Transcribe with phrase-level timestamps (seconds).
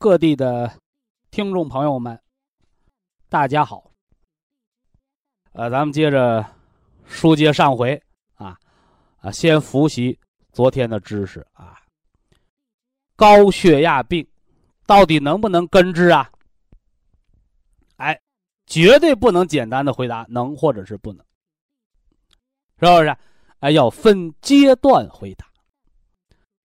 [0.00, 0.72] 各地的
[1.32, 2.16] 听众朋友们，
[3.28, 3.90] 大家好。
[5.50, 6.46] 呃，咱们接着
[7.04, 8.00] 书接上回
[8.34, 8.56] 啊
[9.16, 10.16] 啊，先复习
[10.52, 11.76] 昨天的知识啊。
[13.16, 14.24] 高血压病
[14.86, 16.30] 到底能不能根治啊？
[17.96, 18.20] 哎，
[18.66, 21.26] 绝对不能简单的回答能或者是不能，
[22.78, 23.16] 是不是？
[23.58, 25.44] 哎，要分阶段回答。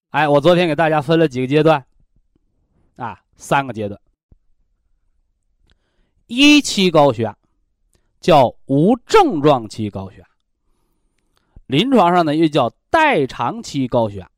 [0.09, 1.83] 哎，我昨天给大家分了几个阶段。
[3.35, 3.99] 三个阶段，
[6.27, 7.37] 一期高血压
[8.19, 10.27] 叫无症状期高血压，
[11.67, 14.31] 临床上呢又叫代偿期高血压。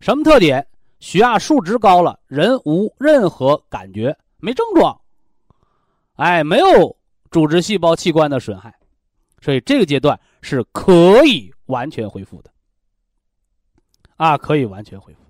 [0.00, 0.66] 什么特点？
[1.00, 5.00] 血压数值高了，人无任何感觉，没症状，
[6.14, 6.96] 哎，没有
[7.32, 8.72] 组织细胞器官的损害，
[9.40, 12.52] 所以这个阶段是可以完全恢复的，
[14.16, 15.21] 啊，可以完全恢复。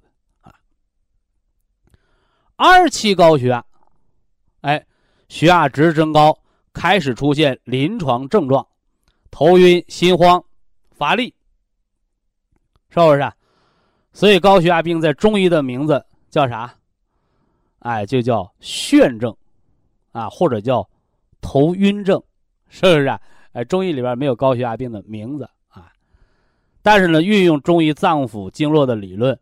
[2.65, 3.65] 二期高血压，
[4.61, 4.87] 哎，
[5.29, 6.39] 血压值增高，
[6.73, 8.65] 开始出现临床症状，
[9.33, 10.41] 头晕、心慌、
[10.93, 11.35] 乏力，
[12.89, 13.33] 是不是？
[14.13, 16.73] 所以高血压病在中医的名字叫啥？
[17.81, 19.37] 哎，就叫眩症，
[20.13, 20.89] 啊，或者叫
[21.41, 22.23] 头晕症，
[22.69, 23.19] 是不是？
[23.55, 25.91] 哎，中医里边没有高血压病的名字啊，
[26.81, 29.37] 但是呢，运用中医脏腑经络的理论，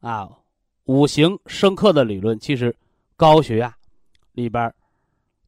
[0.00, 0.30] 啊。
[0.86, 2.74] 五行生克的理论，其实
[3.16, 3.74] 高血压
[4.32, 4.72] 里边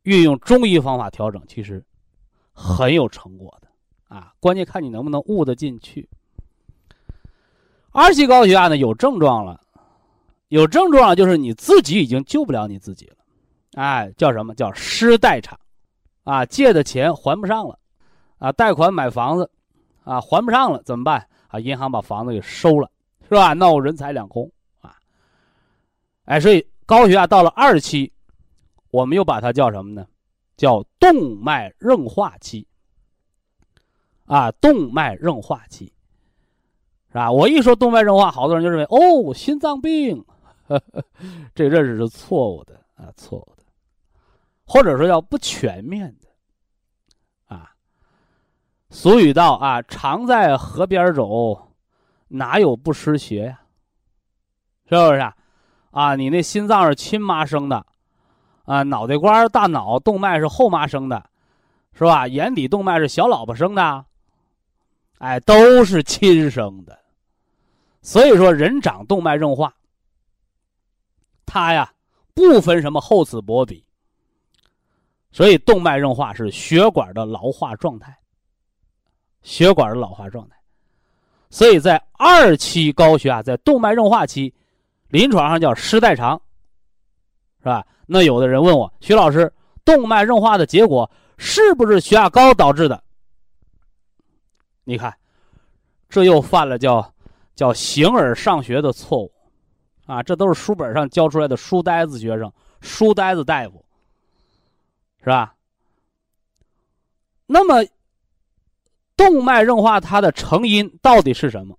[0.02, 1.84] 运用中医方法调整，其实
[2.52, 3.68] 很有成果的
[4.14, 4.32] 啊。
[4.38, 6.08] 关键看你能不能悟得进去。
[7.90, 9.60] 二期高血压呢，有症状了，
[10.48, 13.16] 有症状了就是你自己已经救不了你自己了，
[13.74, 15.58] 哎，叫什么叫失代偿
[16.22, 16.46] 啊？
[16.46, 17.78] 借的钱还不上了
[18.38, 19.50] 啊，贷款买房子
[20.04, 21.58] 啊还不上了怎么办啊？
[21.58, 22.88] 银行把房子给收了，
[23.28, 23.52] 是吧？
[23.52, 24.48] 那我人财两空。
[26.24, 28.12] 哎，所以高血压到了二期，
[28.90, 30.06] 我们又把它叫什么呢？
[30.56, 32.66] 叫动脉硬化期。
[34.26, 35.92] 啊，动脉硬化期，
[37.08, 37.30] 是吧？
[37.30, 40.24] 我一说动脉硬化，好多人就认为哦，心脏病，
[41.54, 43.64] 这认识是错误的啊，错误的，
[44.64, 47.54] 或者说叫不全面的。
[47.54, 47.74] 啊，
[48.88, 51.74] 俗语道啊，常在河边走，
[52.28, 53.60] 哪有不湿鞋呀？
[54.88, 55.20] 是不是？
[55.20, 55.36] 啊？
[55.94, 57.86] 啊，你那心脏是亲妈生的，
[58.64, 61.30] 啊，脑袋瓜、大脑动脉是后妈生的，
[61.92, 62.26] 是吧？
[62.26, 64.04] 眼底动脉是小老婆生的，
[65.18, 66.98] 哎，都是亲生的。
[68.02, 69.72] 所以说，人长动脉硬化，
[71.46, 71.94] 它呀
[72.34, 73.84] 不分什么厚此薄彼。
[75.30, 78.18] 所以，动脉硬化是血管的老化状态，
[79.42, 80.56] 血管的老化状态。
[81.50, 84.52] 所以在二期高血压，在动脉硬化期。
[85.14, 86.42] 临床上叫失代偿，
[87.60, 87.86] 是吧？
[88.04, 89.52] 那有的人问我，徐老师，
[89.84, 91.08] 动脉硬化的结果
[91.38, 93.00] 是不是血压高导致的？
[94.82, 95.16] 你看，
[96.08, 97.14] 这又犯了叫
[97.54, 99.32] 叫形而上学的错误，
[100.04, 103.84] 啊，这都是书本上教出来的书呆子学生、书呆子大夫，
[105.20, 105.54] 是吧？
[107.46, 107.86] 那么，
[109.16, 111.78] 动脉硬化它的成因到底是什么？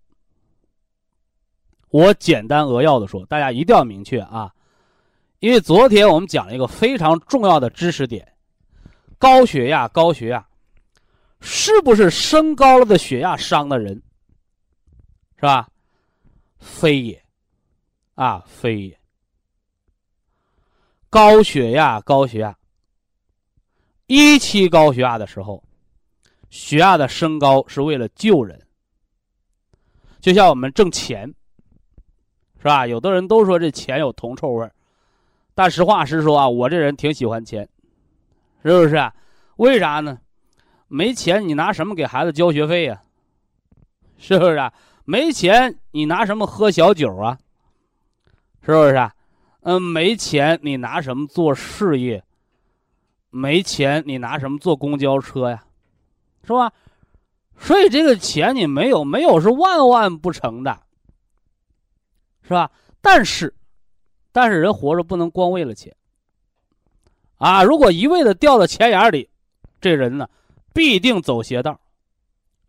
[1.95, 4.53] 我简单扼要的说，大家一定要明确啊，
[5.39, 8.33] 因为昨天我们讲了一个非常重要的知识点：
[9.17, 10.45] 高血压，高血压，
[11.39, 13.93] 是不是升高了的血压伤的人？
[15.37, 15.69] 是吧？
[16.59, 17.23] 非也，
[18.15, 18.99] 啊，非也。
[21.09, 22.57] 高血压，高血压，
[24.07, 25.63] 一期高血压的时候，
[26.49, 28.61] 血压的升高是为了救人，
[30.19, 31.33] 就像我们挣钱。
[32.65, 32.87] 是吧？
[32.87, 34.71] 有的人都说这钱有铜臭味儿
[35.53, 37.69] 但实话实说啊，我这人挺喜欢钱，
[38.63, 39.11] 是不是？
[39.57, 40.17] 为啥呢？
[40.87, 43.03] 没钱你拿什么给孩子交学费呀？
[44.17, 44.55] 是不是？
[44.55, 44.73] 啊
[45.03, 47.37] 没钱你拿什么喝小酒啊？
[48.63, 48.95] 是不是？
[48.95, 49.13] 啊
[49.61, 52.23] 嗯，没钱你拿什么做事业？
[53.29, 55.63] 没钱你拿什么坐公交车呀？
[56.43, 56.73] 是吧？
[57.59, 60.79] 所以这个钱你没有，没有是万万不成的，
[62.47, 62.71] 是吧？
[63.01, 63.53] 但是，
[64.31, 65.95] 但是人活着不能光为了钱。
[67.37, 69.29] 啊，如果一味的掉到钱眼里，
[69.81, 70.27] 这人呢，
[70.73, 71.77] 必定走邪道，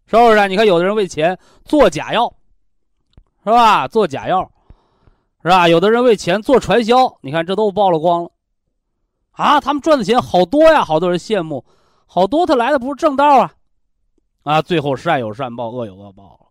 [0.06, 0.48] 是不是？
[0.48, 2.32] 你看有的人为钱做假药，
[3.44, 3.86] 是吧？
[3.86, 4.50] 做假药，
[5.42, 5.68] 是吧？
[5.68, 8.30] 有的人为钱做传销，你看这都曝了光了，
[9.30, 11.64] 啊，他们赚的钱好多呀，好多人羡慕，
[12.06, 13.54] 好多他来的不是正道啊。
[14.42, 16.50] 啊，最后善有善报，恶有恶报，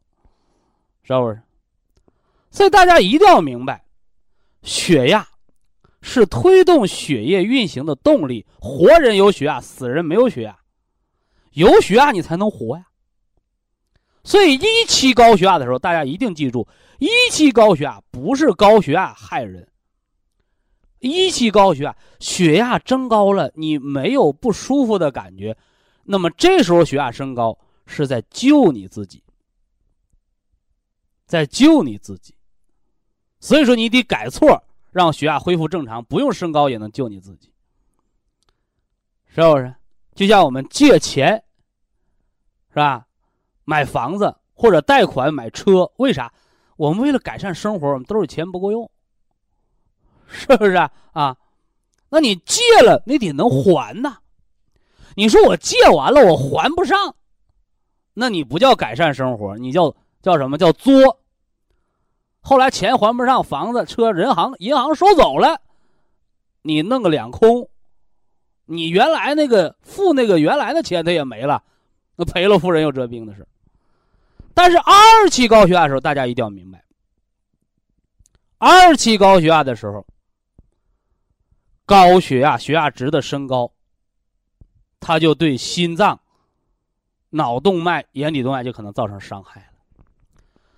[1.03, 1.41] 是不是？
[2.55, 3.83] 所以大家一定要明白，
[4.63, 5.27] 血压
[6.01, 8.45] 是推动血液运行的动力。
[8.61, 10.57] 活人有血压，死人没有血压。
[11.51, 12.87] 有血压你才能活呀。
[14.23, 16.65] 所以一期高血压的时候，大家一定记住，
[16.97, 19.67] 一期高血压不是高血压害人。
[20.99, 25.57] 一期高血压，血压增高了，你没有不舒服的感觉，
[26.05, 27.59] 那么这时候血压升高。
[27.85, 29.21] 是在救你自己，
[31.27, 32.33] 在救你自己，
[33.39, 37.51] 所以说你得改错，让血压恢复正常，不用升高也能救你自己，
[39.27, 39.75] 是不是？
[40.15, 41.43] 就像我们借钱，
[42.69, 43.05] 是吧？
[43.65, 46.31] 买房子或者贷款买车，为啥？
[46.77, 48.89] 我们为了改善生活，我们兜里钱不够用，
[50.27, 50.73] 是不是
[51.11, 51.37] 啊？
[52.09, 54.17] 那你借了，你得能还呐。
[55.15, 57.15] 你说我借完了，我还不上。
[58.13, 61.19] 那你不叫改善生活，你叫叫什么叫作？
[62.47, 65.59] 后来钱还不上，房子、车、人行、银行收走了，
[66.61, 67.67] 你弄个两空，
[68.65, 71.63] 你原来那个付那个原来的钱他也没了，
[72.15, 73.47] 那赔了夫人又折兵的事。
[74.53, 76.85] 但是二期高血压的时候，大家一定要明白，
[78.59, 80.05] 二期高血压的时候，
[81.83, 83.71] 高血压血压值的升高，
[84.99, 86.19] 它就对心脏。
[87.31, 89.74] 脑动脉、眼底动脉就可能造成伤害了，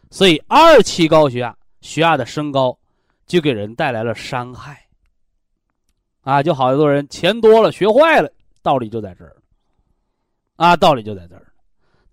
[0.10, 2.78] 所以二期高血压，血压的升高，
[3.26, 4.88] 就给人带来了伤害。
[6.22, 8.32] 啊，就好多人钱多了学坏了，
[8.62, 9.36] 道理就在这儿。
[10.56, 11.54] 啊，道理就在这儿。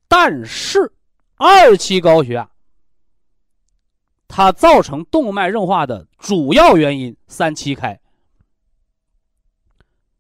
[0.09, 0.93] 但是，
[1.37, 2.51] 二期高血压，
[4.29, 7.99] 它造成动脉硬化的主要原因三七开，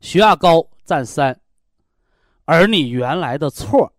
[0.00, 1.38] 血压高占三，
[2.44, 3.92] 而你原来的错。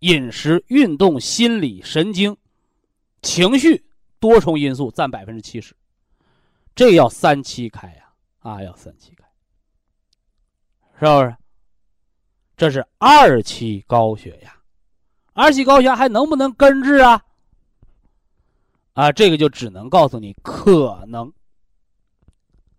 [0.00, 2.36] 饮食、运动、心理、神经、
[3.22, 3.84] 情绪
[4.20, 5.74] 多重因素占百分之七十，
[6.74, 8.12] 这要三七开呀！
[8.40, 9.24] 啊，要三七开，
[10.98, 11.36] 是不是？
[12.56, 14.54] 这是二期高血压，
[15.32, 17.22] 二期高血压还能不能根治啊？
[18.92, 21.32] 啊，这个就只能告诉你可能。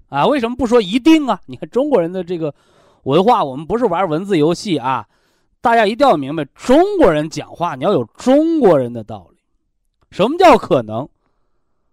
[0.10, 1.42] 啊，为什么不说一定啊？
[1.48, 2.54] 你看中国人的这个
[3.04, 5.08] 文化，我们不是玩文字游戏啊。
[5.60, 9.33] 大家一定要明白，中国人讲话你要有中国人的道理。
[10.14, 11.10] 什么叫可能？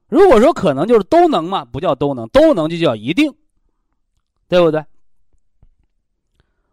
[0.08, 3.34] 如果说可能就是都能嘛，不叫都能，都能就叫一定，
[4.46, 4.84] 对不对？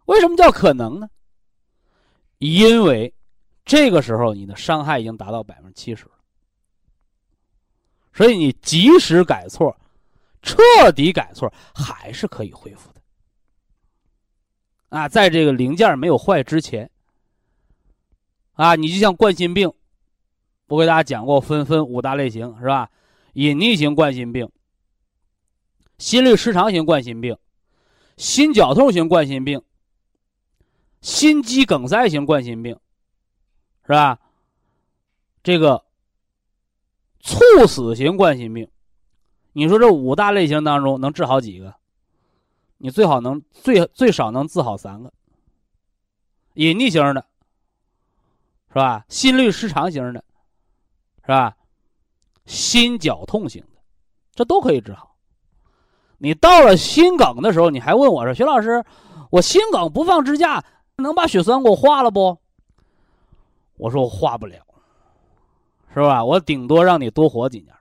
[0.04, 1.08] 为什么叫可能呢？
[2.36, 3.14] 因为
[3.64, 6.10] 这个时候你的伤害已经达到百分之七十了，
[8.12, 9.74] 所以你及时改错，
[10.42, 10.58] 彻
[10.94, 13.00] 底改错，还是可以恢复的。
[14.90, 16.90] 啊，在这个零件没有坏之前，
[18.52, 19.72] 啊，你就像冠心病，
[20.68, 22.90] 我给大家讲过，分分五大类型是吧？
[23.34, 24.50] 隐匿型冠心病、
[25.98, 27.36] 心律失常型冠心病、
[28.16, 29.62] 心绞痛型冠心病、
[31.00, 32.78] 心肌梗塞型冠心病，
[33.86, 34.18] 是吧？
[35.42, 35.84] 这个
[37.20, 38.68] 猝死型冠心病，
[39.52, 41.74] 你说这五大类型当中能治好几个？
[42.78, 45.12] 你最好能最最少能治好三个，
[46.54, 47.24] 隐匿型的，
[48.68, 49.04] 是吧？
[49.08, 50.24] 心律失常型的，
[51.28, 51.54] 是吧？
[52.46, 53.78] 心绞痛型的，
[54.34, 55.14] 这都可以治好。
[56.16, 58.82] 你到了心梗的时候，你还问我说：“徐老师，
[59.30, 60.64] 我心梗不放支架，
[60.96, 62.38] 能把血栓给我化了不？”
[63.76, 64.56] 我说：“我化不了，
[65.92, 66.24] 是吧？
[66.24, 67.74] 我顶多让你多活几年。”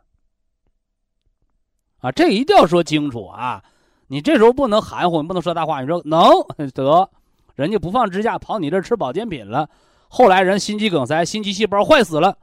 [2.00, 3.64] 啊，这一定要说清楚啊！
[4.08, 5.80] 你这时候不能含糊，你不能说大话。
[5.80, 6.30] 你说能
[6.76, 7.10] 得，
[7.56, 9.70] 人家不放支架跑你这吃保健品了，
[10.10, 12.38] 后来人心肌梗塞，心肌细胞坏死了，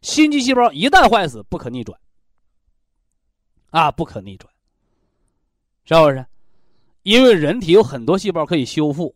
[0.00, 1.98] 心肌细胞一旦坏死，不可逆转，
[3.70, 4.52] 啊，不可逆转，
[5.84, 6.24] 是不是？
[7.02, 9.14] 因为人体有很多细胞可以修复，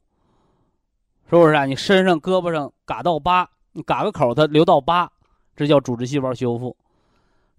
[1.29, 1.65] 是不是啊？
[1.67, 5.11] 你身上、胳膊上嘎到疤，你嘎个口，它留到疤，
[5.55, 6.77] 这叫组织细胞修复，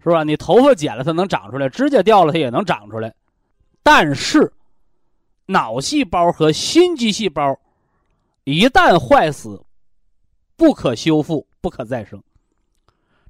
[0.02, 0.24] 是吧？
[0.24, 3.14] 你头发剪了，它能长出来；指甲掉了，它也能长出来。
[3.82, 4.52] 但是，
[5.46, 7.58] 脑细胞和心肌细胞
[8.44, 9.62] 一旦坏死，
[10.56, 12.20] 不可修复，不可再生，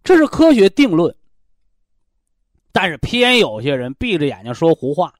[0.04, 1.12] 这是科学定论。
[2.70, 5.14] 但是偏有些人闭着眼睛说胡话。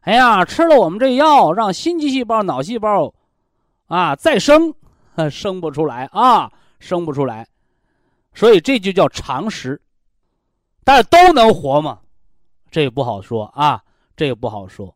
[0.00, 3.14] 哎呀，吃了我们这药，让心肌细胞、脑细胞，
[3.86, 4.74] 啊，再生，
[5.30, 7.48] 生不出来啊，生不出来，
[8.34, 9.80] 所以这就叫常识。
[10.84, 12.00] 但是都能活吗？
[12.70, 13.82] 这也不好说啊，
[14.14, 14.94] 这也不好说。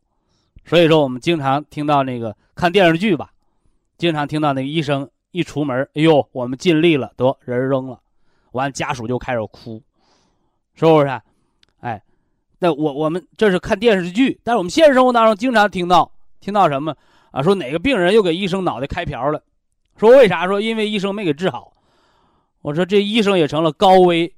[0.63, 3.31] 所以说，我们经常听到那个看电视剧吧，
[3.97, 7.99] 经常听到那个医生一出门，哎呦，我们尽力了，得人扔了，
[8.51, 9.81] 完家属就开始哭，
[10.75, 11.21] 是不是？
[11.81, 12.01] 哎。
[12.61, 16.93] 那我我们这是看电视剧，但是我们现实生活当中经常听到听到什么
[17.31, 17.41] 啊？
[17.41, 19.41] 说哪个病人又给医生脑袋开瓢了？
[19.95, 20.45] 说为啥？
[20.45, 21.71] 说因为医生没给治好。
[22.61, 24.35] 我说这医生也成了高危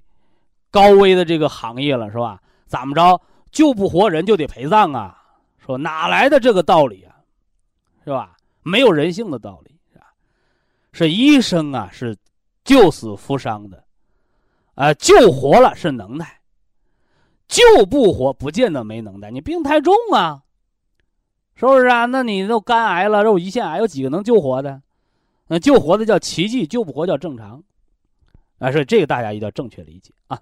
[0.69, 2.39] 高危的这个行业了，是吧？
[2.67, 3.19] 怎么着
[3.51, 5.17] 救不活人就得陪葬啊？
[5.57, 7.15] 说哪来的这个道理啊？
[8.03, 8.37] 是吧？
[8.61, 10.13] 没有人性的道理是吧？
[10.93, 12.15] 是医生啊，是
[12.63, 13.83] 救死扶伤的，
[14.75, 16.41] 啊，救活了是能耐。
[17.47, 19.29] 救不活，不见得没能耐。
[19.29, 20.43] 你病太重啊，
[21.55, 22.05] 是不是啊？
[22.05, 24.81] 那你都肝癌了，肉胰腺癌，有几个能救活的？
[25.47, 27.61] 那救活的叫奇迹，救不活叫正常。
[28.59, 30.41] 啊，所以这个大家一定要正确理解啊。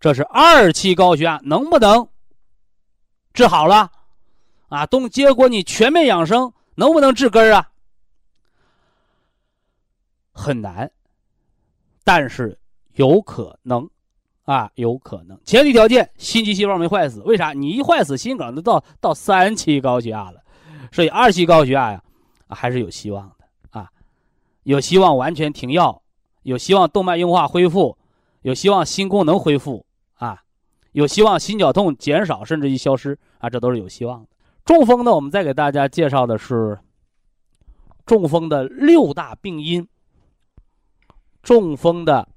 [0.00, 2.08] 这是二期高血压能不能
[3.32, 3.92] 治好了？
[4.68, 7.70] 啊，东结果你全面养生能不能治根儿啊？
[10.32, 10.90] 很难，
[12.02, 12.58] 但是
[12.94, 13.88] 有可能。
[14.44, 17.20] 啊，有可能，前提条件心肌细胞没坏死。
[17.20, 17.52] 为啥？
[17.52, 20.42] 你一坏死，心梗都到到三期高血压了，
[20.90, 22.02] 所以二期高血压呀，
[22.48, 23.88] 还是有希望的啊，
[24.64, 26.02] 有希望完全停药，
[26.42, 27.96] 有希望动脉硬化恢复，
[28.40, 30.42] 有希望心功能恢复啊，
[30.90, 34.28] 有希望心绞痛减少甚至于消失啊，这都是有希望的。
[34.64, 36.80] 中风呢，我们再给大家介绍的是
[38.04, 39.86] 中风的六大病因，
[41.44, 42.28] 中风的。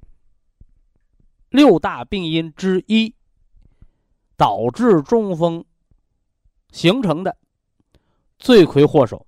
[1.56, 3.16] 六大病因之一，
[4.36, 5.64] 导致中风
[6.72, 7.38] 形成的
[8.38, 9.26] 罪魁祸首，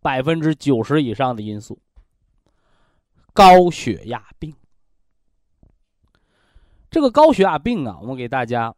[0.00, 1.80] 百分之九十以上的因素，
[3.32, 4.54] 高血压病。
[6.88, 8.72] 这个高血压病啊，我们给大家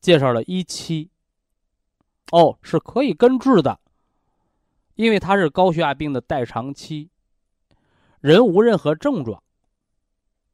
[0.00, 1.10] 介绍了一期，
[2.32, 3.78] 哦，是可以根治的，
[4.94, 7.10] 因为它是高血压病的代偿期，
[8.20, 9.42] 人无任何症状。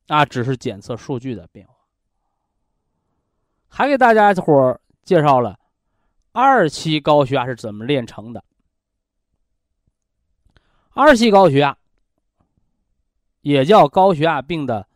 [0.07, 1.75] 那只是检测数据的变化，
[3.69, 5.59] 还给大家伙儿介绍了
[6.33, 8.45] 二期高血压是怎么炼成的。
[10.91, 11.77] 二期高血压
[13.41, 14.87] 也叫高血压病的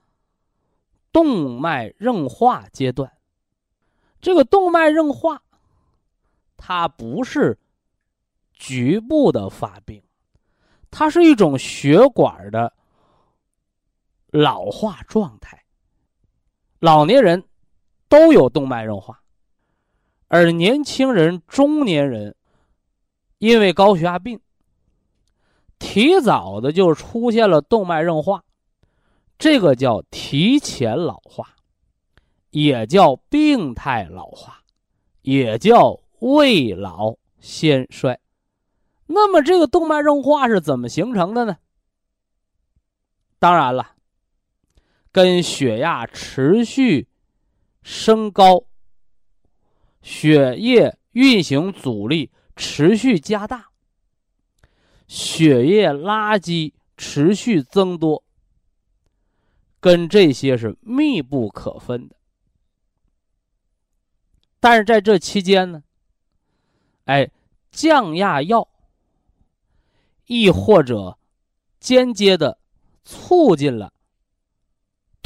[1.12, 3.10] 动脉硬化阶段。
[4.20, 5.40] 这个动脉硬化，
[6.56, 7.58] 它不是
[8.52, 10.02] 局部的发病，
[10.90, 12.72] 它是一种血管的。
[14.36, 15.64] 老化状态，
[16.78, 17.42] 老年人
[18.06, 19.22] 都有动脉硬化，
[20.28, 22.36] 而年轻人、中年人
[23.38, 24.38] 因为高血压病，
[25.78, 28.44] 提早的就出现了动脉硬化，
[29.38, 31.56] 这个叫提前老化，
[32.50, 34.62] 也叫病态老化，
[35.22, 38.20] 也叫未老先衰。
[39.06, 41.56] 那么，这个动脉硬化是怎么形成的呢？
[43.38, 43.95] 当然了。
[45.16, 47.08] 跟血压持续
[47.82, 48.66] 升高、
[50.02, 53.70] 血液运行阻力持续加大、
[55.08, 58.22] 血液垃圾持续增多，
[59.80, 62.16] 跟这些是密不可分的。
[64.60, 65.82] 但是在这期间呢，
[67.06, 67.30] 哎，
[67.70, 68.68] 降压药
[70.26, 71.16] 亦或者
[71.80, 72.58] 间接的
[73.02, 73.94] 促进了。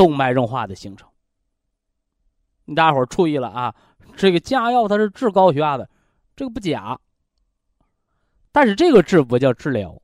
[0.00, 1.06] 动脉硬化的形成，
[2.64, 3.74] 你大伙注意了啊！
[4.16, 5.90] 这个降压药它是治高血压的，
[6.34, 6.98] 这个不假。
[8.50, 10.00] 但是这个治不叫治疗，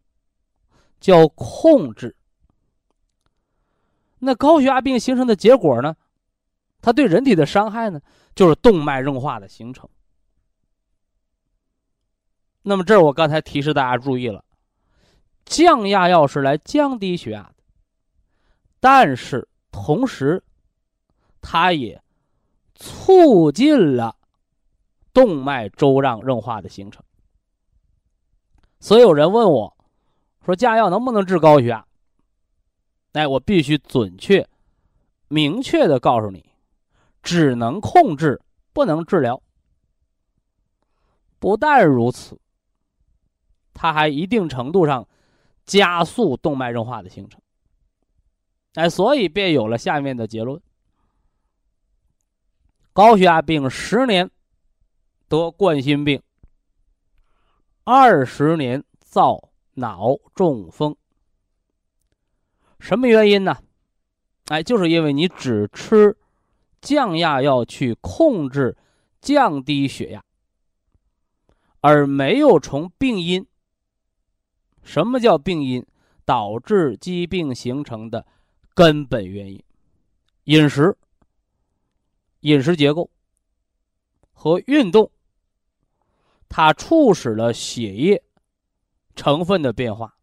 [1.00, 2.14] 叫控制。
[4.18, 5.96] 那高血压病形成的结果呢？
[6.82, 7.98] 它对人体的伤害呢，
[8.34, 9.88] 就是动脉硬化的形成。
[12.60, 14.44] 那么这儿我刚才提示大家注意了，
[15.46, 17.54] 降压药是来降低血压的，
[18.78, 19.48] 但是。
[19.84, 20.42] 同时，
[21.42, 22.02] 它也
[22.74, 24.16] 促进了
[25.12, 27.04] 动脉粥样硬化的形成。
[28.80, 29.76] 所以有人问我，
[30.44, 31.86] 说降压药能不能治高血压？
[33.12, 34.48] 哎，我必须准确、
[35.28, 36.50] 明确的告诉你，
[37.22, 38.40] 只能控制，
[38.72, 39.40] 不能治疗。
[41.38, 42.40] 不但如此，
[43.74, 45.06] 它还一定程度上
[45.64, 47.40] 加速动脉硬化的形成。
[48.76, 50.60] 哎，所以便有了下面的结论：
[52.92, 54.30] 高血压病十年
[55.28, 56.22] 得冠心病，
[57.84, 60.94] 二十年造脑中风。
[62.78, 63.56] 什么原因呢？
[64.48, 66.16] 哎，就是因为你只吃
[66.82, 68.76] 降压药去控制、
[69.22, 70.22] 降低血压，
[71.80, 73.46] 而没有从病因。
[74.82, 75.84] 什么叫病因？
[76.26, 78.26] 导致疾病形成的
[78.76, 79.64] 根本原因，
[80.44, 80.94] 饮食、
[82.40, 83.10] 饮食结构
[84.34, 85.10] 和运动，
[86.46, 88.22] 它促使了血液
[89.14, 90.14] 成分的变化。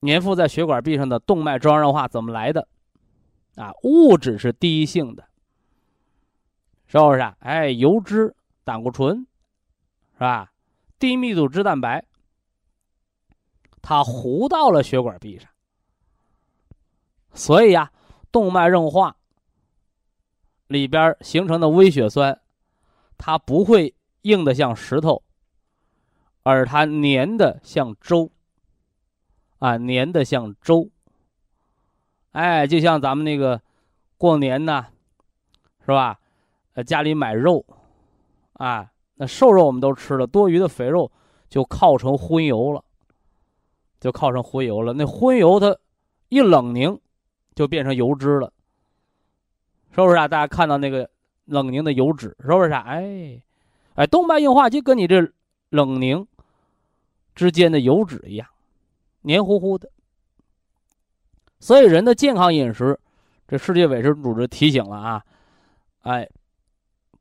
[0.00, 2.66] 粘附在血管壁上的动脉粥样硬化怎么来的？
[3.56, 5.28] 啊，物质是第一性的，
[6.86, 7.20] 是不是？
[7.40, 8.34] 哎，油脂、
[8.64, 9.26] 胆固醇，
[10.14, 10.50] 是吧？
[10.98, 12.02] 低密度脂蛋白，
[13.82, 15.50] 它糊到了血管壁上，
[17.34, 17.90] 所以呀，
[18.32, 19.16] 动脉硬化
[20.68, 22.40] 里边形成的微血栓，
[23.18, 25.22] 它不会硬的像石头，
[26.42, 28.30] 而它粘的像粥。
[29.58, 30.90] 啊，粘的像粥。
[32.32, 33.62] 哎，就像咱们那个
[34.18, 34.86] 过年呢，
[35.80, 36.18] 是吧？
[36.74, 37.64] 呃，家里买肉，
[38.54, 41.10] 啊，那瘦肉我们都吃了，多余的肥肉
[41.48, 42.84] 就靠成荤油了，
[44.00, 44.92] 就靠成荤油了。
[44.92, 45.78] 那荤油它
[46.28, 47.00] 一冷凝，
[47.54, 48.52] 就变成油脂了，
[49.90, 50.26] 是不是啊？
[50.26, 51.08] 大家看到那个
[51.44, 52.80] 冷凝的油脂，是不是啊？
[52.86, 53.40] 哎，
[53.94, 55.32] 哎，动脉硬化就跟你这
[55.70, 56.26] 冷凝
[57.34, 58.48] 之间的油脂一样。
[59.22, 59.90] 黏糊糊的，
[61.58, 62.98] 所以人的健康饮食，
[63.48, 65.24] 这世界卫生组织提醒了啊，
[66.02, 66.28] 哎，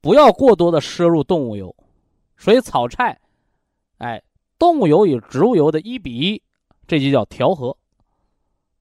[0.01, 1.73] 不要过多的摄入动物油，
[2.37, 3.21] 所以炒菜，
[3.99, 4.21] 哎，
[4.57, 6.41] 动物油与植物油的一比一，
[6.87, 7.77] 这就叫调和，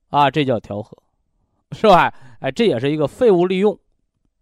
[0.08, 1.01] 啊，这叫调和，
[1.72, 2.12] 是吧？
[2.40, 3.78] 哎，这也是一个废物利用，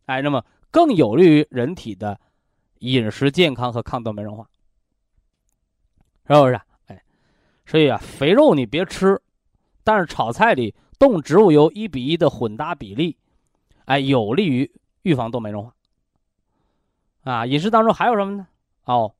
[0.07, 2.19] 哎，那么更有利于人体的
[2.79, 4.49] 饮食健康和抗动脉硬化，
[6.27, 6.61] 是不是？
[6.87, 7.03] 哎
[7.66, 9.21] 所以啊，肥肉你别吃，
[9.85, 13.16] 但是炒菜里动植物油一比一的混搭比例，
[13.85, 14.71] 哎，有利于
[15.03, 15.75] 预防动脉硬化。
[17.23, 18.47] 啊，饮食当中还有什么呢？
[18.85, 19.14] 哦，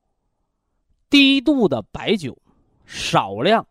[1.09, 2.37] 低度的白酒，
[2.87, 3.67] 少量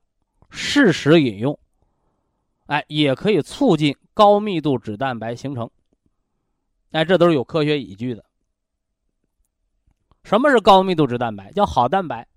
[0.50, 1.60] 适时饮用，
[2.70, 5.68] 哎，也可以促进高密度脂蛋白形成。
[6.92, 8.24] 哎，这都是有科学依据的。
[10.24, 11.52] 什么是高密度脂蛋白？
[11.52, 12.28] 叫好蛋白。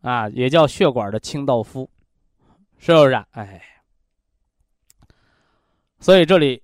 [0.00, 1.88] 啊，也叫血管的清道夫，
[2.76, 3.14] 是不是？
[3.30, 3.62] 哎，
[6.00, 6.60] 所以这里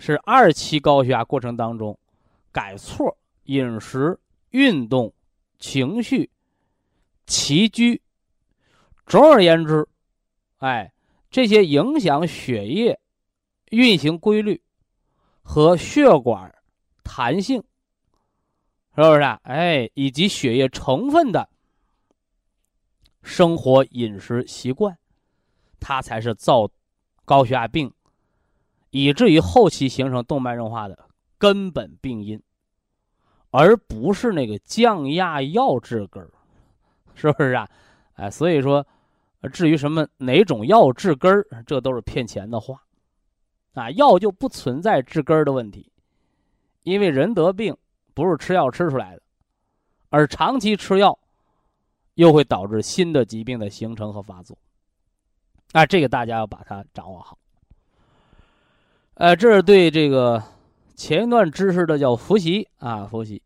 [0.00, 1.96] 是二期高血压过程当中，
[2.50, 4.18] 改错饮食、
[4.50, 5.14] 运动、
[5.60, 6.28] 情绪、
[7.26, 8.02] 起居，
[9.06, 9.86] 总而言之，
[10.58, 10.92] 哎，
[11.30, 12.98] 这些影响血液
[13.70, 14.62] 运行规律
[15.42, 16.54] 和血管
[17.02, 17.62] 弹性，
[18.96, 19.20] 是不是？
[19.20, 21.48] 啊哎，以及血液成分的。
[23.22, 24.96] 生活饮食习惯，
[25.78, 26.70] 它才是造
[27.26, 27.92] 高血压病，
[28.88, 30.98] 以至于后期形成动脉硬化的
[31.36, 32.42] 根本病因，
[33.50, 36.30] 而不是那个降压药治根儿，
[37.14, 37.68] 是不是啊？
[38.14, 38.86] 哎，所以说，
[39.52, 42.82] 至于什么哪种药治根儿，这都是骗钱的话，
[43.74, 45.90] 啊，药就不存在治根儿的问题，
[46.82, 47.76] 因为人得病
[48.14, 49.22] 不是吃药吃出来的，
[50.10, 51.18] 而长期吃药。
[52.14, 54.58] 又会导致新的疾病的形成和发作，
[55.70, 57.38] 啊，这个大家要把它掌握好。
[59.14, 60.42] 呃，这是对这个
[60.96, 63.40] 前一段知识的叫复习啊，复习。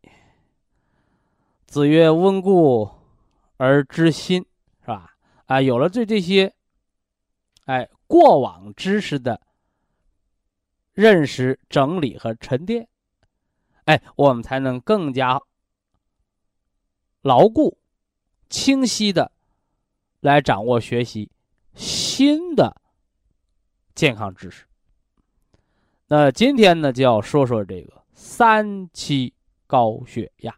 [1.67, 2.89] 子曰：“温故
[3.57, 4.43] 而知新，？”
[5.45, 6.53] 啊，有了对这些，
[7.65, 9.41] 哎，过往知识的
[10.93, 12.87] 认识、整理和沉淀，
[13.85, 15.41] 哎，我们才能更加
[17.21, 17.77] 牢固。
[18.49, 19.31] 清晰的
[20.19, 21.31] 来掌握学习
[21.73, 22.79] 新的
[23.95, 24.67] 健康知识。
[26.05, 29.33] 那今天呢，就要说说这个三期
[29.65, 30.55] 高血压。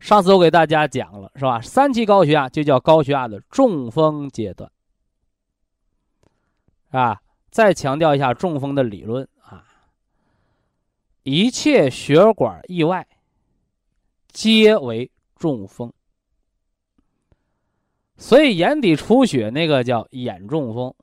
[0.00, 1.60] 上次我给大家讲了，是吧？
[1.60, 4.70] 三期高血压就叫高血压的中风阶段，
[6.90, 9.64] 啊，再强调一下中风的理论啊。
[11.24, 13.06] 一切血管意外，
[14.28, 15.92] 皆为中风。
[18.16, 20.94] 所以眼底出血那个叫眼中风，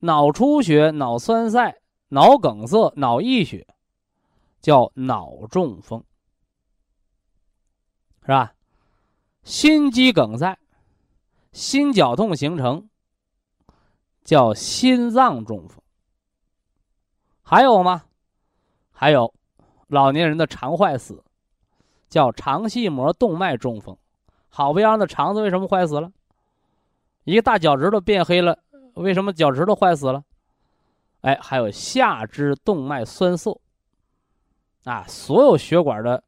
[0.00, 1.76] 脑出血、脑栓塞、
[2.08, 3.66] 脑梗塞、脑溢血
[4.60, 6.04] 叫脑中风，
[8.26, 8.52] 是吧？
[9.44, 10.58] 心肌梗塞、
[11.52, 12.88] 心绞痛形成
[14.24, 15.80] 叫心脏中风。
[17.42, 18.06] 还有吗？
[18.90, 19.32] 还有
[19.86, 21.22] 老年人的肠坏死，
[22.08, 23.96] 叫肠系膜动脉中风。
[24.48, 26.10] 好不样的肠子为什么坏死了？
[27.22, 28.58] 一个大脚趾头变黑了，
[28.94, 30.24] 为什么脚趾头坏死了？
[31.20, 33.60] 哎，还有下肢动脉栓塞，
[34.84, 36.22] 啊，所有血管的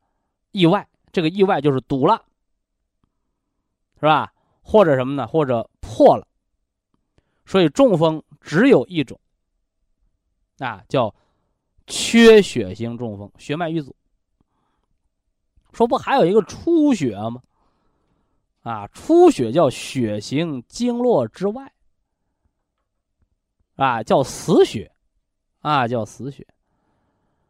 [0.51, 2.25] 意外，这个意外就是堵了，
[4.01, 4.33] 是吧？
[4.63, 5.27] 或者什么呢？
[5.27, 6.27] 或者破了。
[7.47, 9.19] 所以中风只有一种，
[10.59, 11.15] 啊，叫
[11.87, 13.97] 缺血型中风，血脉瘀阻。
[15.73, 17.43] 说不还有一个出血吗？
[18.63, 21.73] 啊，出血叫血行经络之外，
[23.77, 24.93] 啊，叫死血，
[25.61, 26.47] 啊，叫死血。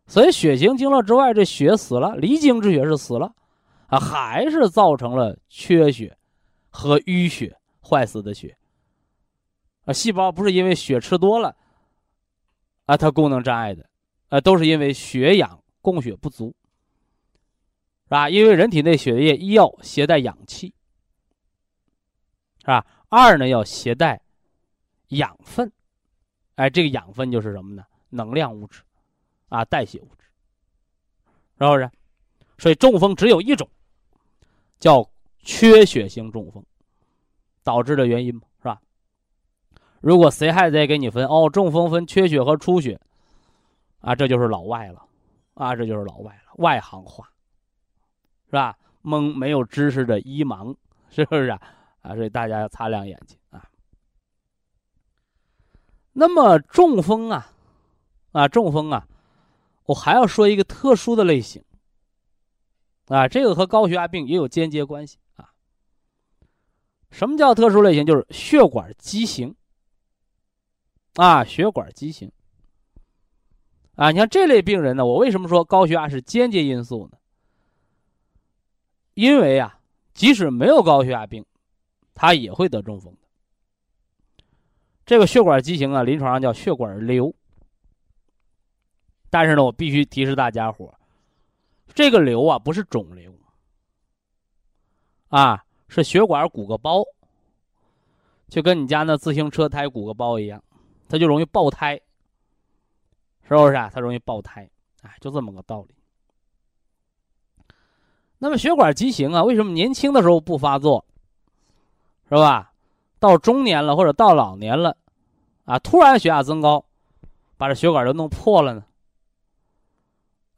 [0.07, 3.35] 所以血行经络之外，这血死了，离经之血是死了，
[3.89, 6.17] 啊，还是造成了缺血
[6.71, 8.57] 和淤血坏死的血。
[9.85, 11.57] 啊，细胞不是因为血吃多了，
[12.87, 13.89] 啊，它功能障碍的，
[14.29, 16.55] 啊，都是因为血氧供血不足，
[18.05, 18.31] 是吧？
[18.31, 20.73] 因为人体内血液一要携带氧气。
[22.61, 22.87] 是吧？
[23.09, 24.21] 二呢要携带
[25.09, 25.73] 养分，
[26.57, 27.83] 哎，这个养分就是什么呢？
[28.11, 28.83] 能量物质，
[29.49, 30.25] 啊，代谢物质，
[31.59, 31.91] 是不是？
[32.59, 33.67] 所以中风只有一种，
[34.79, 35.09] 叫
[35.41, 36.65] 缺血性中风
[37.63, 38.81] 导致的原因嘛，是吧？
[40.01, 43.01] 如果谁还在给你分哦，中风分缺血和出血，
[44.01, 45.05] 啊，这就是老外了，
[45.55, 47.29] 啊，这就是老外了，外行话，
[48.47, 48.79] 是吧？
[49.03, 50.75] 蒙没有知识的医盲，
[51.09, 51.61] 是不是啊？
[52.03, 53.69] 啊，所以大家要擦亮眼睛啊。
[56.13, 57.53] 那么中风啊，
[58.33, 59.07] 啊中风啊，
[59.87, 61.63] 我还要说一个特殊的类型
[63.09, 65.51] 啊，这个和高血压病也有间接关系啊。
[67.11, 68.07] 什么叫特殊类型？
[68.07, 69.55] 就是血管畸形
[71.15, 72.31] 啊，血管畸形
[73.97, 74.11] 啊。
[74.11, 77.19] 你看这类病人呢，我为什么说高血压是间接因素呢？
[79.15, 79.81] 因为啊，
[80.15, 81.45] 即使没有高血压病。
[82.21, 84.45] 他也会得中风的。
[85.07, 87.33] 这个血管畸形啊，临床上叫血管瘤。
[89.31, 90.98] 但是呢，我必须提示大家伙
[91.95, 93.33] 这个瘤啊不是肿瘤，
[95.29, 97.03] 啊是血管鼓个包，
[98.49, 100.63] 就跟你家那自行车胎鼓个包一样，
[101.09, 102.01] 它就容易爆胎，
[103.43, 103.91] 是不是啊？
[103.93, 104.71] 它容易爆胎，
[105.03, 105.95] 哎，就这么个道理。
[108.39, 111.05] 那么血管畸形啊，为什么年轻的时候不发作？
[112.29, 112.73] 是吧？
[113.19, 114.97] 到中年了或者到老年了，
[115.65, 116.85] 啊，突然血压增高，
[117.57, 118.85] 把这血管都弄破了呢。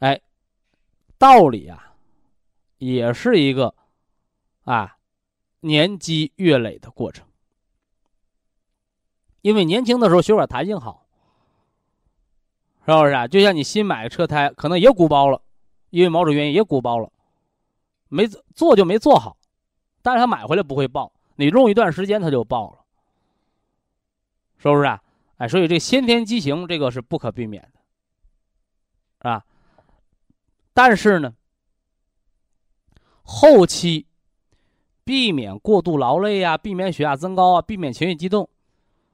[0.01, 0.21] 哎，
[1.21, 1.93] 道理啊，
[2.79, 3.75] 也是一个
[4.65, 4.97] 啊
[5.61, 7.27] 年积月累的过程。
[9.43, 11.05] 因为年轻的时候血管弹性好，
[12.87, 13.29] 是不是啊？
[13.29, 15.43] 就像你新买个车胎，可能也鼓包了，
[15.91, 17.13] 因为某种原因也鼓包了，
[18.09, 19.37] 没做就没做好，
[20.01, 21.13] 但是他买回来不会爆。
[21.37, 22.79] 你用一段时间，它就爆了，
[24.57, 25.03] 是不是啊？
[25.37, 27.71] 哎，所以这先天畸形这个是不可避免
[29.21, 29.45] 的，啊。
[30.73, 31.35] 但是呢，
[33.23, 34.07] 后期
[35.05, 38.49] 避免过度劳累啊，避免血压增高啊，避免情绪激动，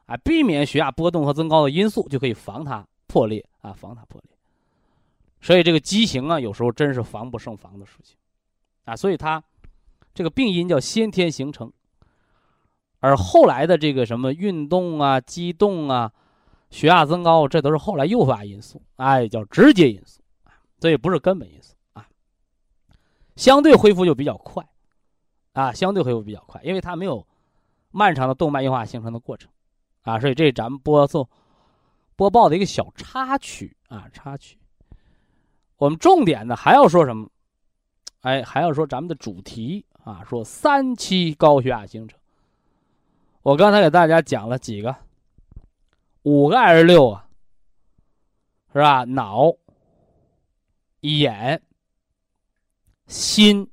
[0.07, 4.31] 啊，避免血压波动和增高的因素，就可以防它破裂啊，防它破裂。
[5.41, 8.17] 所以这个畸形啊，有时候真是防不胜防的事情，
[8.85, 9.43] 啊，所以它
[10.15, 11.73] 这个病因叫先天形成。
[13.01, 16.11] 而后来的这个什么运动啊、激动啊、
[16.71, 20.21] 血压增高，这都是后来诱发因素，哎，叫直接因素，
[20.81, 22.09] 所以不是根本因素啊。
[23.37, 24.67] 相对恢复就比较快，
[25.53, 27.27] 啊，相对恢复比较快，因为它没有
[27.91, 29.51] 漫长的动脉硬化形成的过程，
[30.03, 31.29] 啊，所以这咱们播送
[32.15, 34.59] 播报的一个小插曲啊，插曲。
[35.77, 37.29] 我们重点呢还要说什么？
[38.23, 42.19] 哎，还要说咱们的主题啊，说三期高血压形成。
[43.43, 44.97] 我刚才给大家讲了几个，
[46.23, 47.23] 五个还是六个？
[48.73, 49.05] 是吧？
[49.05, 49.53] 脑、
[51.15, 51.63] 眼、
[53.07, 53.71] 心、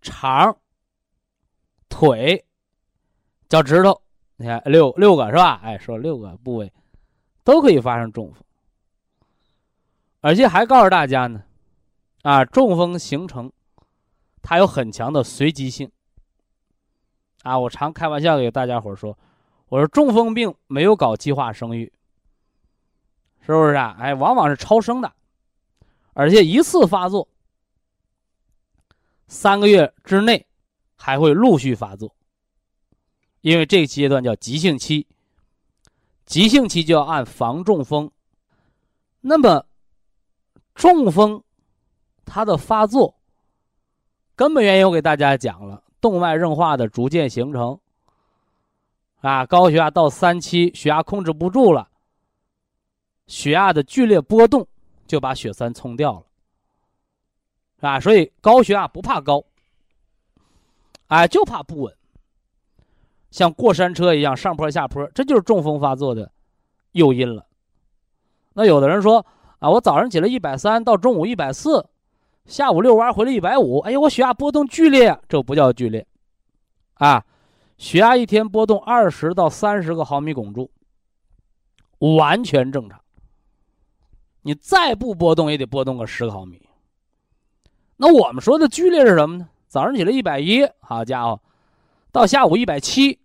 [0.00, 0.56] 肠、
[1.88, 2.44] 腿、
[3.48, 4.00] 脚趾头，
[4.36, 5.60] 你看六六个是吧？
[5.62, 6.72] 哎，说六个部位
[7.42, 8.42] 都可以发生中风，
[10.20, 11.42] 而且还告诉大家呢，
[12.22, 13.52] 啊，中风形成，
[14.42, 15.90] 它有很强的随机性。
[17.42, 19.16] 啊，我常开玩笑给大家伙说，
[19.68, 21.92] 我说中风病没有搞计划生育，
[23.40, 23.96] 是不是啊？
[23.98, 25.12] 哎，往往是超生的，
[26.18, 27.28] 而且一次发作，
[29.28, 30.44] 三个月之内
[30.96, 32.12] 还会陆续发作，
[33.40, 35.06] 因为这个阶段叫急性期，
[36.26, 38.10] 急性期就要按防中风。
[39.20, 39.64] 那么，
[40.74, 41.40] 中风
[42.24, 43.14] 它的发作
[44.34, 45.84] 根本原因，我给大家讲了。
[46.00, 47.78] 动脉硬化的逐渐形成，
[49.20, 51.88] 啊，高血压到三期，血压控制不住了，
[53.28, 54.66] 血压的剧烈波动
[55.08, 56.12] 就把血栓冲掉
[57.80, 59.42] 了，啊，所以高血压不怕高，
[61.08, 61.96] 哎，就怕不稳，
[63.30, 66.30] 像过山车一样上坡下坡，这就是中风发作的
[66.92, 67.46] 诱因了。
[68.52, 69.24] 那有的人说
[69.58, 71.88] 啊，我早上起来一百三，到中午一百四。
[72.44, 76.06] 下午遛弯回来一百五，哎呀，我血压波动剧烈，这不叫剧烈，
[76.94, 77.24] 啊，
[77.76, 80.70] 血压一天波动二十到三十个毫米汞柱，
[82.16, 82.98] 完全正常。
[84.42, 86.60] 你再不波动也得波动个十个毫米。
[87.96, 89.48] 那我们说的剧烈是什么呢？
[89.66, 91.40] 早上起来一百一，好家伙，
[92.12, 93.18] 到下午一百七，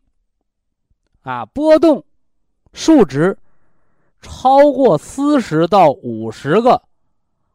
[1.21, 2.03] 啊，波动
[2.73, 3.37] 数值
[4.21, 6.81] 超过四十到五十个。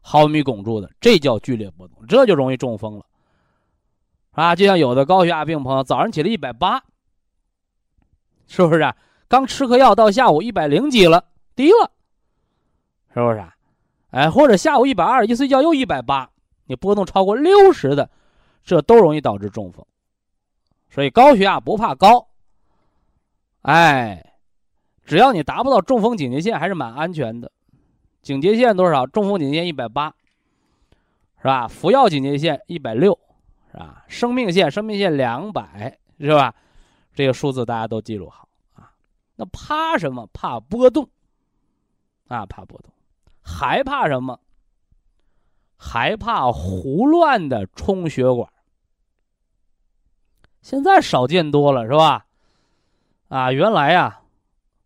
[0.01, 3.05] 毫米汞柱的，这叫剧烈波动，这就容易中风了，
[4.31, 6.83] 啊，就像有的高血压病朋友，早上起来一百八，
[8.47, 8.95] 是不是啊？
[9.27, 11.91] 刚吃颗药到下午一百零几了，低了，
[13.13, 13.55] 是不是啊？
[14.11, 16.29] 哎，或者下午一百二，一睡觉又一百八，
[16.65, 18.09] 你波动超过六十的，
[18.63, 19.85] 这都容易导致中风。
[20.89, 22.27] 所以高血压不怕高，
[23.61, 24.33] 哎，
[25.05, 27.51] 只要你达不到中风警戒线，还是蛮安全的。
[28.21, 29.05] 警戒线多少？
[29.05, 30.13] 中风警戒线一百八，
[31.37, 31.67] 是吧？
[31.67, 33.17] 服药警戒线一百六，
[33.71, 34.03] 是吧？
[34.07, 36.53] 生命线，生命线两百，是吧？
[37.13, 38.91] 这个数字大家都记录好啊。
[39.35, 40.27] 那怕什么？
[40.33, 41.07] 怕波动，
[42.27, 42.91] 啊，怕波动，
[43.41, 44.39] 还怕什么？
[45.75, 48.51] 还怕胡乱的冲血管。
[50.61, 52.25] 现在少见多了，是吧？
[53.29, 54.21] 啊，原来呀，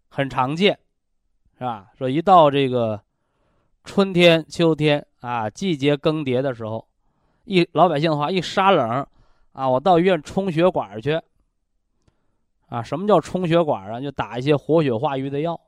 [0.09, 0.79] 很常见，
[1.57, 1.87] 是吧？
[1.97, 3.01] 说一到这个。
[3.85, 6.87] 春天、秋天啊，季节更迭的时候，
[7.43, 9.05] 一老百姓的话，一杀冷，
[9.51, 11.19] 啊，我到医院充血管去。
[12.69, 13.99] 啊，什么叫充血管啊？
[13.99, 15.59] 就打一些活血化瘀的药，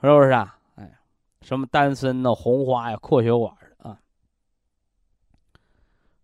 [0.00, 0.53] 是不是啊？
[1.44, 4.00] 什么丹参呐、红花呀、扩血管的啊。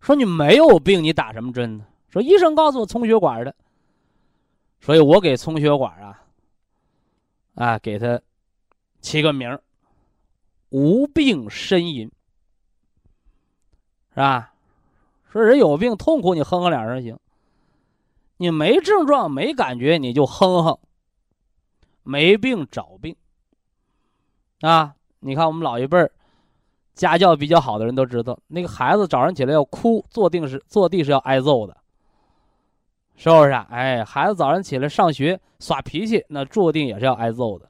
[0.01, 1.85] 说你没有病，你打什么针呢？
[2.09, 3.55] 说医生告诉我充血管的，
[4.81, 6.23] 所以我给充血管啊，
[7.55, 8.19] 啊，给他
[8.99, 9.61] 起个名儿。
[10.69, 12.11] 无病呻吟，
[14.09, 14.53] 是吧？
[15.31, 17.17] 说人有病痛苦，你哼哼两声行。
[18.37, 20.79] 你没症状没感觉，你就哼哼。
[22.03, 23.15] 没病找病，
[24.61, 24.95] 啊！
[25.21, 26.11] 你看我们老一辈儿，
[26.93, 31.77] 家教比较好的人都知道，那个孩子早上起来要哭，坐定是坐地是要挨揍的，
[33.15, 33.51] 是不是？
[33.51, 37.69] 哎，孩子早上起来上学耍脾气，那坐定也是要挨揍的。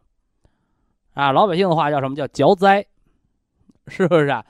[1.13, 2.85] 啊，老百姓的话叫什么叫嚼灾？
[3.87, 4.43] 是不是啊？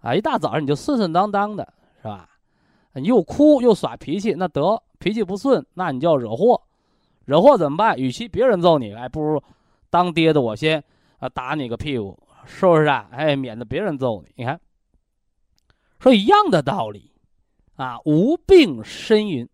[0.00, 2.28] 啊，一大早上你就顺顺当当的，是吧？
[2.94, 6.60] 你又哭又耍脾气，那得脾气不顺，那你就要惹祸。
[7.24, 7.96] 惹祸怎么办？
[7.96, 9.40] 与其别人揍你，哎，不如
[9.90, 10.82] 当爹的我先
[11.18, 12.18] 啊打你个屁股，
[12.48, 13.08] 是不是啊？
[13.12, 14.32] 哎，免得别人揍你。
[14.34, 14.58] 你看，
[16.00, 17.12] 说一样的道理
[17.76, 19.48] 啊，无病呻吟，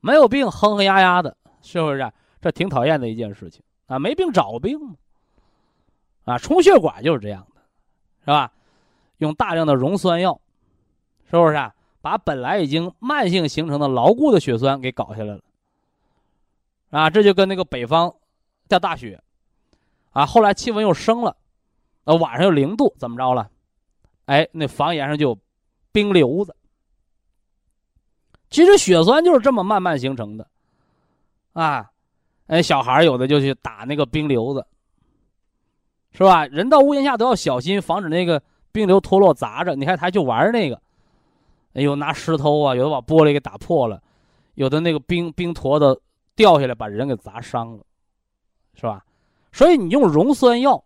[0.00, 2.12] 没有病哼哼呀呀的，是不是？
[2.40, 4.96] 这挺讨厌的一件事情啊，没病找病嘛。
[6.24, 7.60] 啊，充血管就是这样的。
[8.20, 8.52] 是吧？
[9.18, 10.40] 用大量的溶酸药，
[11.30, 11.74] 是不是啊？
[12.00, 15.40] 把本来已经慢性形成的牢固的血栓给搞下来了，
[16.90, 18.14] 啊，这就跟那个北方
[18.70, 19.20] 下大雪，
[20.10, 21.36] 啊，后来气温又升了，
[22.08, 23.50] 呃，晚上有零度，怎么着了？
[24.24, 25.38] 哎，那房檐上就有
[25.92, 26.56] 冰瘤子。
[28.48, 30.48] 其实血栓就是这么慢慢形成的，
[31.52, 31.90] 啊，
[32.46, 34.66] 哎，小孩有的就去打那个冰瘤子。
[36.12, 36.46] 是吧？
[36.46, 38.42] 人到屋檐下都要小心，防止那个
[38.72, 39.76] 冰流脱落砸着。
[39.76, 40.80] 你看他就玩那个，
[41.74, 44.02] 哎呦，拿石头啊，有的把玻璃给打破了，
[44.54, 46.00] 有的那个冰冰坨子
[46.34, 47.84] 掉下来把人给砸伤了，
[48.72, 49.04] 是吧？
[49.52, 50.82] 所以你用溶酸药，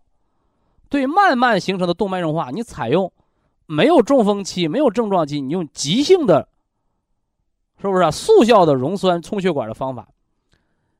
[0.92, 3.10] 对慢慢形成的动脉硬化，你采用
[3.64, 6.46] 没有中风期、没有症状期，你用急性的，
[7.80, 8.10] 是不是啊？
[8.10, 10.06] 速效的溶栓充血管的方法，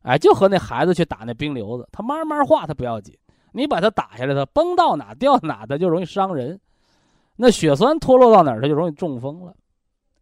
[0.01, 3.15] 哎，就和那孩子去打那冰瘤子，他慢慢化，他不要紧。
[3.53, 6.59] 你把它打下来，它崩到哪掉哪，它就容易伤人。
[7.37, 9.55] 那血栓脱落到哪儿，它就容易中风了，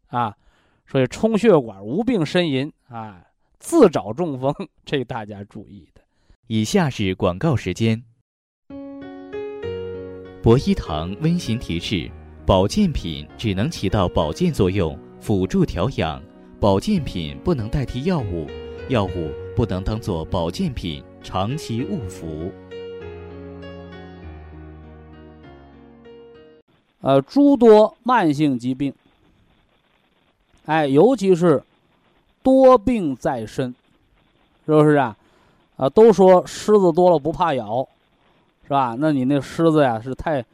[0.09, 0.37] 啊，
[0.85, 3.23] 所以充血管无病呻吟啊，
[3.61, 4.53] 自找中风，
[4.85, 6.01] 这大家注意的。
[6.49, 8.03] 以下是广告时间。
[10.43, 12.11] 博一堂温馨提示：
[12.47, 16.19] 保健品只能起到保健作用，辅助调养；
[16.59, 18.47] 保健品不能代替药物，
[18.89, 22.51] 药物不能当做保健品长期误服。
[27.03, 28.95] 呃，诸多慢性疾病，
[30.65, 31.63] 哎，尤其是
[32.43, 33.75] 多病在身，
[34.65, 35.15] 是不是啊？
[35.77, 37.87] 啊，都说虱子多了不怕咬，
[38.71, 38.95] 是吧？
[38.97, 40.45] 那你那狮子呀是太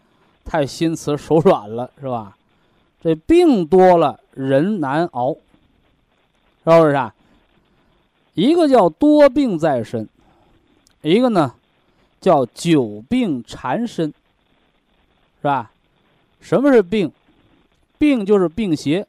[0.43, 2.35] 太心慈手软了，是吧？
[3.03, 7.15] 这病多了人难熬，是不是啊？
[8.33, 10.09] 一个叫多病在身，
[11.03, 11.53] 一个呢
[12.19, 15.71] 叫久病缠身，是吧？
[16.41, 17.13] 什么是病？
[17.99, 19.07] 病就是病邪，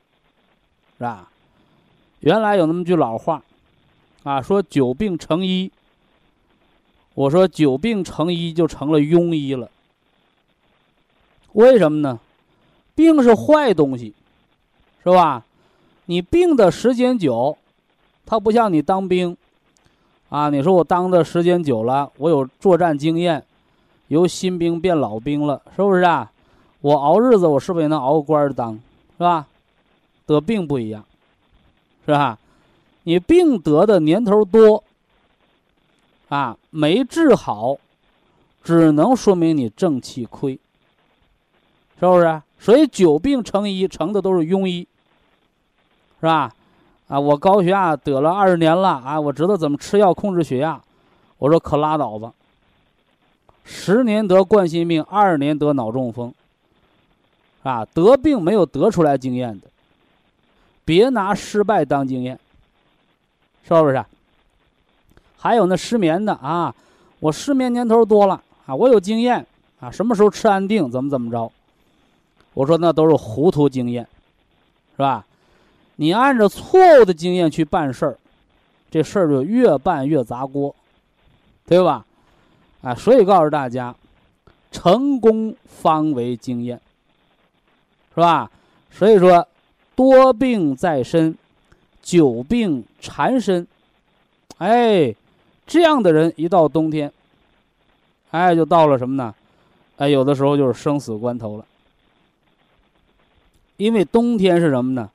[0.97, 1.31] 是吧？
[2.19, 3.41] 原来有那么句老话，
[4.23, 5.71] 啊，说久病成医。
[7.17, 9.67] 我说久病成医就成了庸医了。
[11.53, 12.19] 为什么呢？
[12.93, 14.13] 病是坏东西，
[15.03, 15.43] 是吧？
[16.05, 17.57] 你病的时间久，
[18.23, 19.35] 它不像你当兵，
[20.29, 23.43] 啊，你说我当的时间久了，我有作战经验，
[24.09, 26.31] 由新兵变老兵了，是不是啊？
[26.81, 28.75] 我熬日子，我是不是也能熬个官儿当，
[29.17, 29.47] 是吧？
[30.27, 31.03] 得病不一样，
[32.05, 32.37] 是吧？
[33.01, 34.83] 你病得的年头多，
[36.29, 37.77] 啊，没治好，
[38.63, 40.59] 只能说明你正气亏，
[41.99, 42.41] 是不是？
[42.59, 44.87] 所以久病成医，成的都是庸医，
[46.19, 46.53] 是吧？
[47.07, 50.81] 啊，我高血压得了二十年了，啊，我知道怎么吃药控制血压，
[51.37, 52.33] 我说可拉倒吧。
[53.63, 56.33] 十年得冠心病，二十年得脑中风。
[57.63, 59.67] 啊，得病没有得出来经验的，
[60.85, 62.39] 别拿失败当经验，
[63.67, 64.05] 是不是？
[65.37, 66.73] 还有那失眠的啊，
[67.19, 69.45] 我失眠年头多了啊，我有经验
[69.79, 71.51] 啊，什么时候吃安定，怎么怎么着？
[72.53, 74.07] 我说那都是糊涂经验，
[74.95, 75.25] 是吧？
[75.97, 78.17] 你按照错误的经验去办事儿，
[78.89, 80.75] 这事儿就越办越砸锅，
[81.65, 82.05] 对吧？
[82.81, 83.95] 啊，所以告诉大家，
[84.71, 86.79] 成功方为经验。
[88.09, 88.49] 是吧？
[88.89, 89.47] 所以说，
[89.95, 91.37] 多病在身，
[92.01, 93.67] 久病缠身，
[94.57, 95.13] 哎，
[95.67, 97.11] 这样的人一到冬天，
[98.31, 99.35] 哎，就到了什么呢？
[99.97, 101.65] 哎，有的时候就是生死关头了。
[103.75, 105.11] 因为冬天是什么呢？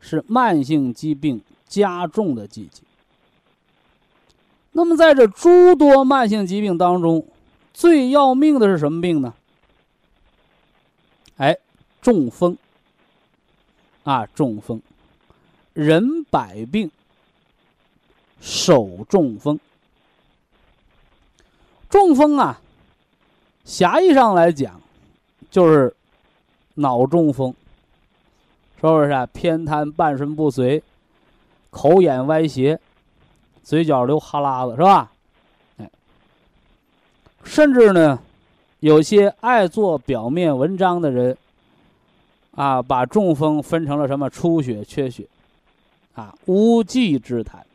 [0.00, 2.82] 是慢性疾病加重的季节。
[4.72, 7.24] 那么在这诸多慢性疾病当中，
[7.72, 9.32] 最要命的是什么病呢？
[11.36, 11.56] 哎。
[12.02, 12.58] 中风
[14.02, 14.82] 啊，中风，
[15.72, 16.90] 人百病，
[18.40, 19.60] 手中风。
[21.92, 22.58] 中风啊，
[23.66, 24.80] 狭义上来讲，
[25.50, 25.94] 就是
[26.76, 27.54] 脑中风，
[28.76, 29.26] 是不是啊？
[29.26, 30.82] 偏瘫、半身不遂，
[31.68, 32.80] 口眼歪斜，
[33.62, 35.12] 嘴角流哈喇子，是吧？
[35.76, 35.90] 哎，
[37.44, 38.18] 甚至呢，
[38.80, 41.36] 有些爱做表面文章的人。
[42.54, 45.26] 啊，把中风分成了什么出血、缺血，
[46.14, 47.66] 啊，无稽之谈。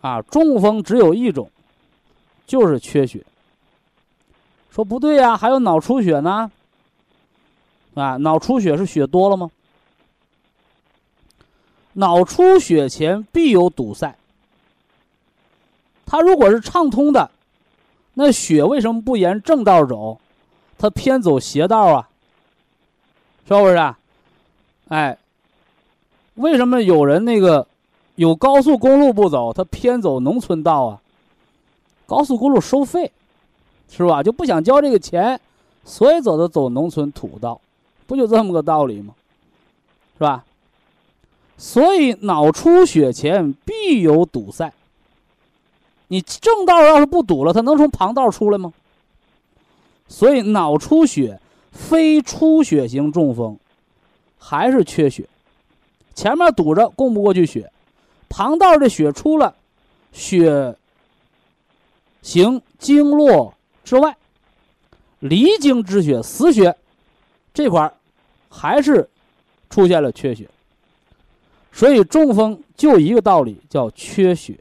[0.00, 1.48] 啊，中风只有一种，
[2.46, 3.24] 就是缺血。
[4.70, 6.50] 说不对呀，还有脑出血呢。
[7.94, 9.50] 啊，脑出血是血多了吗？
[11.94, 14.14] 脑出血前必有堵塞。
[16.04, 17.30] 它如果是畅通的，
[18.14, 20.20] 那血为什么不沿正道走，
[20.78, 22.08] 它偏走斜道啊？
[23.48, 23.76] 是不是？
[23.76, 23.98] 啊
[24.88, 25.18] 哎，
[26.34, 27.66] 为什么有人那个
[28.14, 31.00] 有高速公路不走，他偏走农村道啊？
[32.06, 33.10] 高速公路收费，
[33.90, 34.22] 是吧？
[34.22, 35.40] 就不想交这个钱，
[35.84, 37.60] 所以走的走农村土道，
[38.06, 39.14] 不就这么个道理吗？
[40.14, 40.44] 是吧？
[41.58, 44.72] 所以脑出血前必有堵塞。
[46.08, 48.72] 你正道要是不堵了，它能从旁道出来吗？
[50.08, 51.40] 所以脑出血。
[51.72, 53.58] 非出血型中风，
[54.38, 55.28] 还是缺血，
[56.14, 57.70] 前面堵着供不过去血，
[58.30, 59.54] 旁道的血出了，
[60.10, 60.74] 血
[62.26, 63.54] 行经络
[63.84, 64.16] 之外，
[65.20, 66.76] 离经之血死血，
[67.54, 67.94] 这块儿
[68.48, 69.08] 还是
[69.70, 70.50] 出现了缺血，
[71.72, 74.58] 所以中风就一个道理，叫缺血，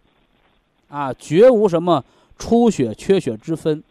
[0.90, 2.06] 啊，绝无什么
[2.38, 3.84] 出血缺血之分，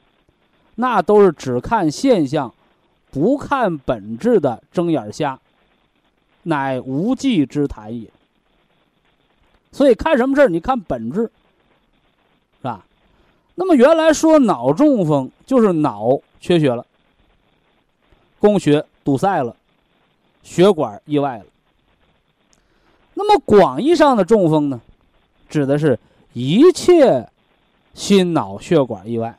[0.76, 2.54] 那都是只看现象，
[3.10, 5.40] 不看本质的睁眼瞎，
[6.44, 8.08] 乃无稽之谈也。
[9.72, 11.28] 所以看什么事儿，你看本质，
[13.54, 16.84] 那么原来说脑中风就是脑缺血了，
[18.38, 19.54] 供血堵塞了，
[20.42, 21.44] 血管意外了。
[23.14, 24.80] 那么广义上的中风呢，
[25.48, 25.98] 指的是
[26.32, 27.28] 一切
[27.94, 29.38] 心脑血管意外。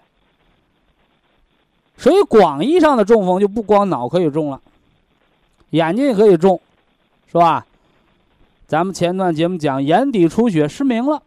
[1.97, 4.61] 所以广义上的中风就不光脑可以中了，
[5.71, 6.59] 眼睛也可以中，
[7.27, 7.65] 是吧？
[8.67, 11.21] 咱们前段节目讲眼底出血失明了，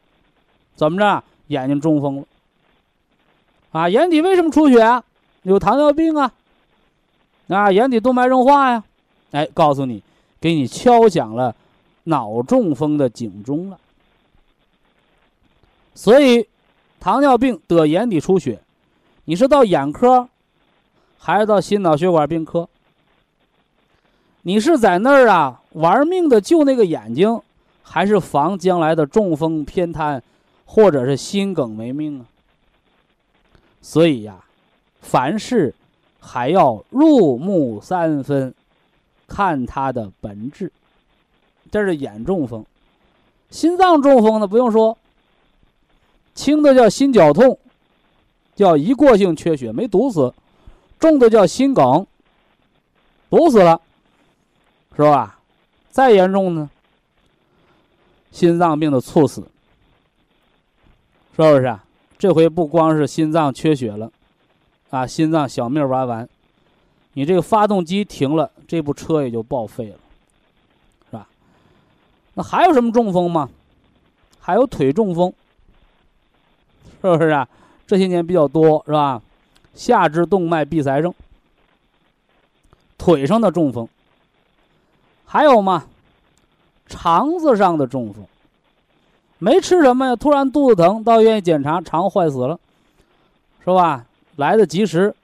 [0.75, 1.23] 怎么着？
[1.49, 2.25] 眼睛中风了。
[3.73, 5.03] 啊，眼底为什么出血啊？
[5.43, 6.33] 有糖尿病啊，
[7.49, 8.85] 啊，眼底动脉硬化呀，
[9.31, 10.03] 哎，告诉你，
[10.41, 11.55] 给你敲响了
[12.05, 13.79] 脑中风的警钟了。
[15.95, 16.47] 所以，
[17.01, 18.61] 糖尿病得眼底出血，
[19.25, 20.29] 你是到眼科，
[21.19, 22.69] 还是到心脑血管病科？
[24.43, 27.41] 你是在那儿啊玩命的救那个眼睛，
[27.83, 30.23] 还是防将来的中风偏瘫，
[30.65, 32.27] 或者是心梗没命啊？
[33.81, 34.45] 所以呀，
[35.01, 35.75] 凡事
[36.21, 38.55] 还要入木三分，
[39.27, 40.71] 看它的本质。
[41.71, 42.65] 这是眼中风，
[43.51, 44.97] 心脏中风呢不用说，
[46.35, 47.59] 轻的叫心绞痛，
[48.55, 50.33] 叫一过性缺血没堵死；
[50.99, 52.07] 重的叫心梗，
[53.29, 53.81] 堵死了，
[54.97, 55.39] 是吧？
[55.91, 56.71] 再严重呢，
[58.33, 59.43] 心脏病的猝死，
[61.37, 61.85] 是不是啊？
[62.19, 64.11] 这回不光是心脏缺血了，
[64.91, 66.29] 啊，心脏小命玩完，
[67.13, 69.99] 你这个发动机停了，这部车也就报废了，
[71.09, 71.29] 是吧？
[72.35, 73.49] 那还有什么中风吗？
[74.41, 75.33] 还有腿中风，
[77.01, 77.49] 是不是啊？
[77.87, 79.23] 这些年比较多，是吧？
[79.75, 81.15] 下肢动脉闭塞症，
[82.97, 83.89] 腿上的中风，
[85.25, 85.87] 还有吗？
[86.89, 88.27] 肠子上的中风。
[89.39, 90.17] 没吃什么呀？
[90.17, 92.59] 突然肚子疼，到医院检查，肠坏死了，
[93.65, 94.05] 是吧？
[94.37, 95.15] 来得及时，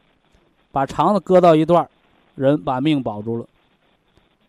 [0.73, 1.89] 把肠子割到一段，
[2.35, 3.47] 人把命保住了。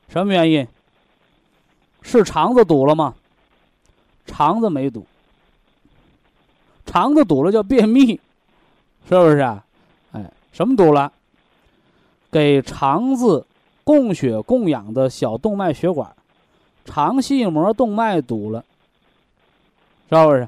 [0.08, 0.68] 什么原因？
[2.02, 3.16] 是肠子堵了吗？
[4.28, 5.06] 肠子没堵，
[6.86, 8.20] 肠子堵了叫便秘，
[9.08, 9.64] 是不是啊？
[10.12, 11.12] 哎，什么堵了？
[12.32, 13.46] 给肠子
[13.84, 16.16] 供血供氧的小动脉血管，
[16.86, 18.64] 肠系膜动脉堵了。
[20.10, 20.48] 是不是？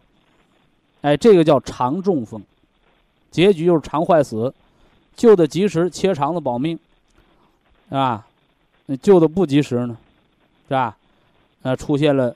[1.02, 2.42] 哎，这个叫肠中风，
[3.32, 4.54] 结局就是肠坏死，
[5.16, 6.78] 救的及时，切肠子保命，
[7.90, 8.26] 啊，
[8.88, 9.98] 那救的不及时呢，
[10.68, 10.98] 是吧？
[11.62, 12.36] 呃，出现了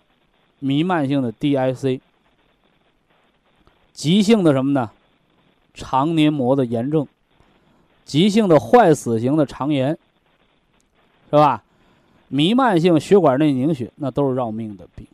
[0.60, 2.00] 弥漫性的 DIC，
[3.94, 4.92] 急性的什么呢？
[5.74, 7.08] 肠黏膜的炎症，
[8.04, 9.98] 急性的坏死型的肠炎，
[11.30, 11.64] 是吧？
[12.28, 15.06] 弥漫性血管内凝血，那都是要命的病。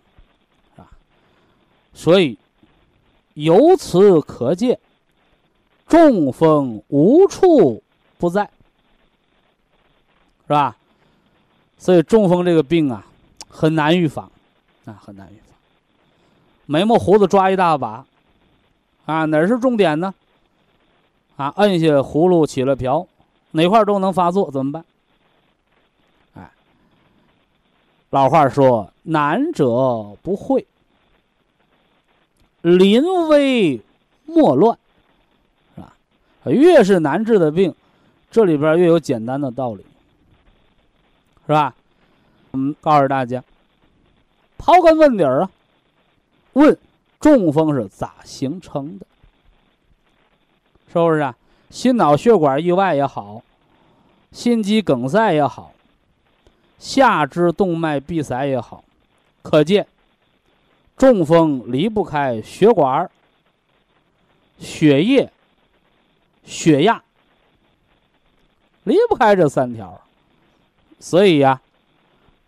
[1.98, 2.38] 所以，
[3.34, 4.80] 由此可见，
[5.88, 7.82] 中风无处
[8.20, 8.48] 不在，
[10.46, 10.78] 是吧？
[11.80, 13.04] 所以中风这个病啊，
[13.50, 14.32] 很难预防，
[14.86, 15.58] 啊，很难预防。
[16.68, 18.06] 眉毛胡子抓一大把，
[19.08, 20.14] 啊，哪是重点呢？
[21.36, 23.08] 啊，摁下葫芦起了瓢，
[23.52, 24.86] 哪块都能发作，怎么办？
[26.36, 26.52] 哎，
[28.12, 30.68] 老话说，难者不会。
[32.68, 33.82] 临危
[34.26, 34.78] 莫乱，
[35.76, 35.94] 是吧？
[36.46, 37.74] 越是难治的病，
[38.30, 39.86] 这里边越有简单的道理，
[41.46, 41.74] 是吧？
[42.52, 43.42] 我们告诉大家，
[44.58, 45.50] 刨根问底儿啊，
[46.54, 46.78] 问
[47.20, 49.06] 中风是咋形成的？
[50.92, 51.36] 是不是啊？
[51.70, 53.42] 心脑血管意外也好，
[54.32, 55.74] 心肌梗塞也好，
[56.80, 58.84] 下肢动脉闭塞也好，
[59.42, 59.88] 可见。
[60.98, 63.08] 中风离不开血管、
[64.60, 65.32] 血液、
[66.44, 67.04] 血压，
[68.84, 70.02] 离不开这三条。
[71.00, 71.62] 所以呀，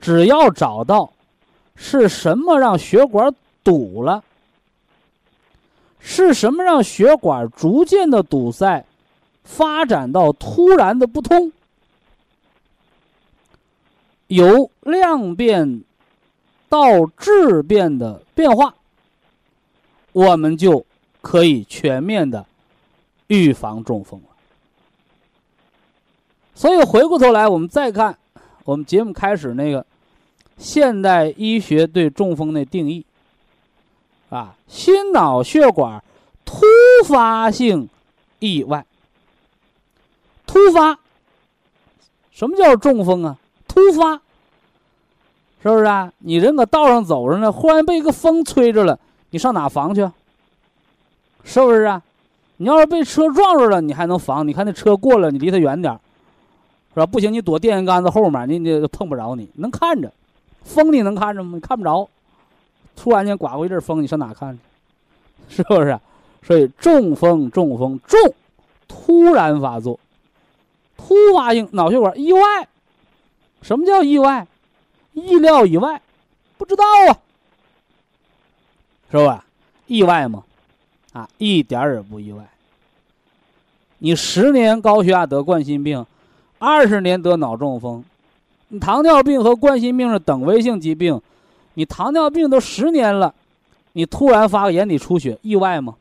[0.02, 1.14] 只要找到
[1.76, 3.32] 是什么让血管
[3.64, 4.24] 堵了，
[6.00, 8.84] 是什么让血管逐渐的堵塞，
[9.44, 11.52] 发展到突然的不通，
[14.26, 15.84] 由量变。
[16.70, 18.74] 到质变的变化，
[20.14, 20.86] 我们就
[21.22, 22.46] 可以全面的
[23.28, 24.28] 预防中风了。
[26.54, 28.18] 所以回过头来，我们再看
[28.64, 29.86] 我们节目开始那个
[30.58, 33.06] 现代医学对中风的定义，
[34.30, 36.04] 啊，心脑血管
[36.46, 36.62] 突
[37.06, 37.90] 发性
[38.40, 38.86] 意外，
[40.46, 41.00] 突发。
[42.32, 43.38] 什么叫中风啊？
[43.68, 44.22] 突发，
[45.62, 46.12] 是不是啊？
[46.20, 48.98] 你人搁道上走着呢，忽然被一个风吹着了，
[49.32, 50.10] 你上哪防去？
[51.44, 52.02] 是不是啊？
[52.58, 54.48] 你要是被车撞着了，你还能防？
[54.48, 55.94] 你看那车过了，你离它远点
[56.94, 57.06] 是吧？
[57.06, 60.12] 不行，你躲电线杆子后面，你你碰不着你，能看着。
[60.64, 61.52] 风你能看着吗？
[61.56, 62.08] 你看不着。
[62.96, 64.58] 突然间刮过一阵风，你上哪看
[65.48, 65.58] 去？
[65.58, 66.00] 是不是？
[66.42, 68.20] 所以中风，中风重，
[68.88, 70.00] 突然发作。
[70.98, 72.68] 突发性脑血管意外，
[73.62, 74.46] 什么叫意外？
[75.26, 76.02] 意料以外，
[76.58, 77.18] 不知道啊，
[79.12, 79.46] 是吧？
[79.88, 80.44] 意外吗？
[81.14, 82.48] 啊，一点儿也不意外。
[83.98, 86.06] 你十年高血压得冠心病，
[86.58, 88.04] 二十年得脑中风，
[88.70, 91.22] 你糖尿病和冠心病是等危性疾病，
[91.74, 93.34] 你糖尿病都十年了，
[93.94, 95.96] 你突然发个眼底出血，意外吗？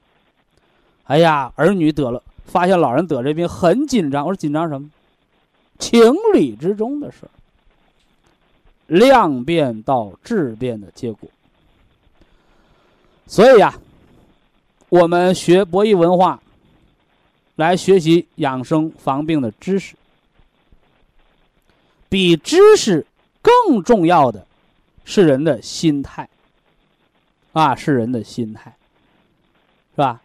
[1.04, 2.22] 哎呀，儿女得了。
[2.44, 4.88] 发现老人得这病很紧张，我说紧张什么？
[5.78, 6.00] 情
[6.32, 7.30] 理之中的事儿，
[8.88, 11.28] 量变到质变的结果。
[13.28, 13.78] 所以呀，
[14.88, 16.42] 我们学博弈文化，
[17.54, 19.94] 来学习养生防病的知识。
[22.08, 23.06] 比知识
[23.40, 24.44] 更重要的，
[25.04, 26.28] 是人的心态。
[27.52, 28.74] 啊，是人的心态，
[29.94, 30.20] 是吧？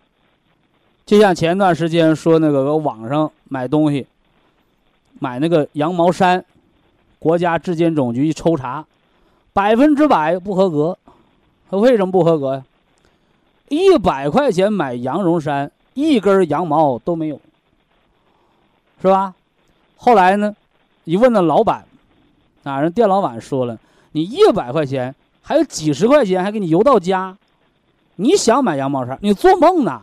[1.05, 4.05] 就像前段时间说那个，网上买东西，
[5.19, 6.45] 买那个羊毛衫，
[7.23, 8.85] 国家质监总局一抽查，
[9.53, 10.97] 百分之百不合格。
[11.71, 12.63] 他为什么不合格呀？
[13.69, 17.39] 一百块钱买羊绒衫，一根羊毛都没有，
[19.01, 19.33] 是吧？
[19.95, 20.53] 后来呢，
[21.05, 21.85] 一问那老板，
[22.63, 23.79] 啊，人店老板说了，
[24.11, 27.37] 你一百块钱还有几十块钱还给你邮到家，
[28.17, 30.01] 你想买羊毛衫，你做梦呢？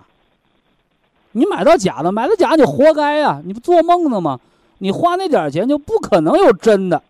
[1.33, 3.43] 你买到假的，买到假你活该呀！
[3.45, 4.41] 你不做梦呢吗？
[4.79, 7.03] 你花那点钱就不可能有真的，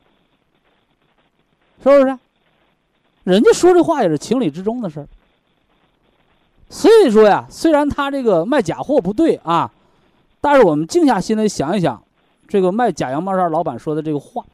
[1.82, 2.18] 是不是？
[3.24, 5.08] 人家说这话也是情理之中的事儿。
[6.68, 9.70] 所以说呀，虽然他这个卖假货不对啊，
[10.40, 12.02] 但是我们静下心来想一想，
[12.46, 14.44] 这个卖假羊毛衫老板说的这个话，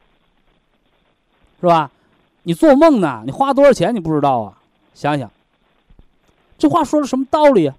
[1.61, 1.91] 是吧？
[2.43, 3.23] 你做梦呢？
[3.25, 4.57] 你花多少钱你不知道啊？
[4.93, 5.29] 想想，
[6.57, 7.75] 这话说的什么道理啊？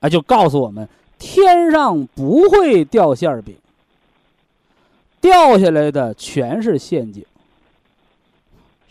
[0.00, 3.56] 啊，就告诉我们，天上不会掉馅饼，
[5.20, 7.24] 掉下来的全是陷阱，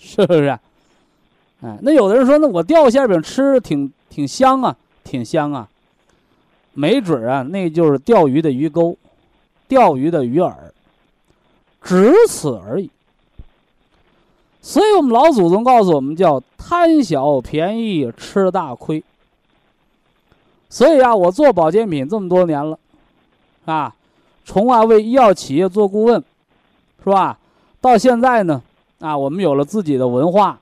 [0.01, 0.49] 是不是？
[1.61, 5.69] 哎，那有的人说，那我掉馅饼吃挺挺香啊，挺香啊，
[6.73, 8.97] 没准啊，那就是钓鱼的鱼钩，
[9.67, 10.51] 钓鱼的鱼饵，
[11.83, 12.89] 只此而已。
[14.59, 19.03] 所以我们老祖宗告诉我们，叫贪小便宜吃大亏。
[20.67, 22.79] 所以啊，我做保健品这么多年了，
[23.65, 23.93] 啊，
[24.45, 26.23] 从啊为医药企业做顾问，
[27.03, 27.37] 是吧？
[27.79, 28.63] 到现在呢，
[29.01, 30.59] 啊，我们有了自己的文化，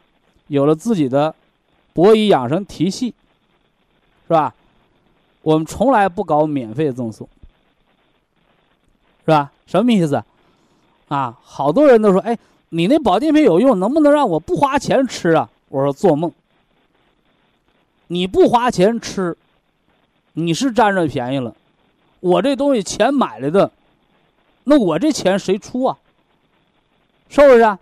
[0.48, 1.36] 有了自己的
[1.94, 3.14] 博医养生体系，
[4.28, 4.56] 是吧？
[5.42, 7.28] 我们从来不搞免费赠送，
[9.26, 9.52] 是吧？
[9.68, 10.24] 什么意思？
[11.10, 12.38] 啊，好多人都说，哎，
[12.70, 15.50] 你那保健品有用，能不能让我不花钱吃啊？
[15.68, 16.32] 我说做梦，
[18.08, 19.38] 你不花钱吃。
[20.34, 21.54] 你是占着便宜了，
[22.22, 23.70] 我这东西钱买来的，
[24.64, 25.98] 那我这钱谁出啊？
[27.28, 27.78] 是不是啊？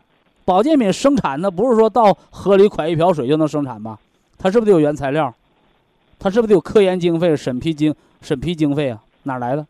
[0.47, 3.99] 保健品生产的不是说到河里蒯一瓢水就能生产吧？
[4.37, 5.33] 它是不是得有原材料？
[6.17, 9.03] 它是不是得有科研经费、审批经审批经费啊？
[9.23, 9.67] 哪来的？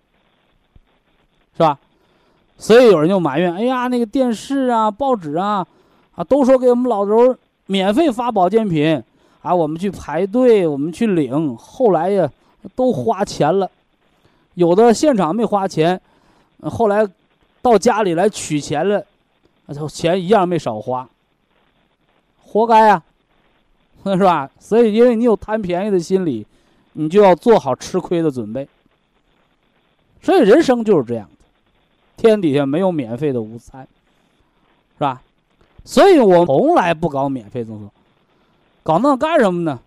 [1.55, 1.79] 是吧？
[2.59, 5.65] 所以有人就埋怨：哎呀，那个电视啊、报纸啊，
[6.13, 9.03] 啊，都说给我们老头免费发保健品，
[9.41, 12.29] 啊，我们去排队，我们去领，后来呀。
[12.75, 13.69] 都花钱了，
[14.55, 16.01] 有的现场没花钱，
[16.63, 17.07] 后来
[17.61, 19.01] 到家里来取钱了，
[19.67, 21.07] 那就钱一样没少花，
[22.41, 23.03] 活该呀，
[24.03, 24.49] 是吧？
[24.59, 26.45] 所以，因为你有贪便宜的心理，
[26.93, 28.67] 你就要做好吃亏的准备。
[30.21, 31.45] 所以，人生就是这样的，
[32.17, 33.87] 天底下没有免费的午餐，
[34.95, 35.21] 是吧？
[35.85, 37.89] 所以我从来不搞免费赠送，
[38.83, 39.79] 搞那干什么呢？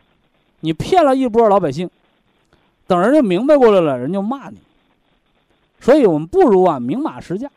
[0.60, 1.90] 你骗了一波老百姓。
[2.86, 4.58] 等人家明白过来了，人就骂你。
[5.80, 7.50] 所以我们不如啊明码实价，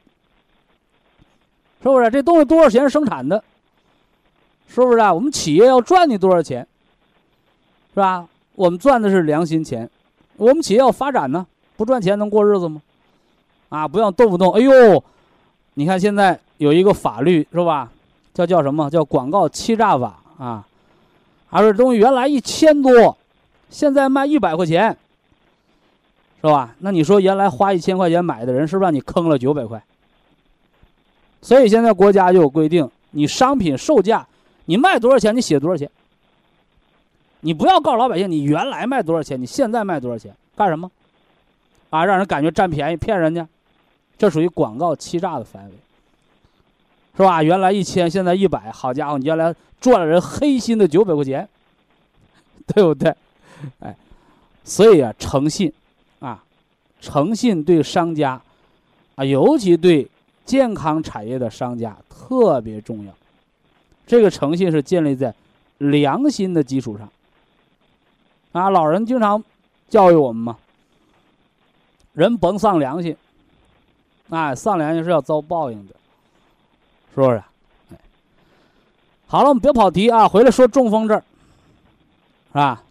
[1.83, 2.09] 是不是？
[2.09, 3.43] 这东西多少钱生产的？
[4.69, 5.13] 是不是啊？
[5.13, 6.65] 我们企业要赚你多少钱？
[7.93, 8.25] 是吧？
[8.55, 9.89] 我们赚的是良心钱。
[10.37, 12.81] 我们企业要发展呢，不赚钱能过日子吗？
[13.69, 15.03] 啊，不要动不动，哎呦，
[15.73, 17.91] 你看现在有一个法律是吧？
[18.33, 20.65] 叫叫什么叫广告欺诈法啊？
[21.49, 23.17] 而这东西原来一千多，
[23.69, 24.97] 现在卖一百块钱。
[26.41, 26.75] 是吧？
[26.79, 29.83] 那你说原来花一千块钱买的人，是不是让你坑了九百块？
[31.43, 34.25] 所以现在国家就有规定，你商品售价，
[34.65, 35.87] 你卖多少钱，你写多少钱。
[37.41, 40.89] 你不要告诉老百姓你原来卖多少钱，你现在卖多少钱，干什么？
[41.89, 43.45] 啊，让人感觉占便宜，骗人家，
[44.17, 45.71] 这属于广告欺诈的范围，
[47.17, 47.43] 是吧？
[47.43, 51.47] 原来一千，现在一百，好家伙，你原来赚了人黑心的九百块钱，
[52.67, 53.13] 对不对？
[53.81, 53.93] 哎，
[54.63, 55.71] 所以啊，诚信，
[56.19, 56.41] 啊，
[57.01, 58.41] 诚信对商家，
[59.15, 60.07] 啊，尤其对
[60.45, 63.13] 健康产业的商家特别重要。
[64.05, 65.33] 这个诚信是建立在
[65.77, 67.09] 良心的基础上。
[68.51, 69.43] 啊，老人经常
[69.89, 70.57] 教育我们嘛，
[72.13, 73.17] 人甭丧良心，
[74.29, 75.95] 啊，丧良心是要遭报应的，
[77.15, 77.43] 是不是？
[77.91, 77.97] 哎，
[79.25, 81.23] 好了，我们别跑题啊，回来说中风这儿，
[82.49, 82.83] 是吧？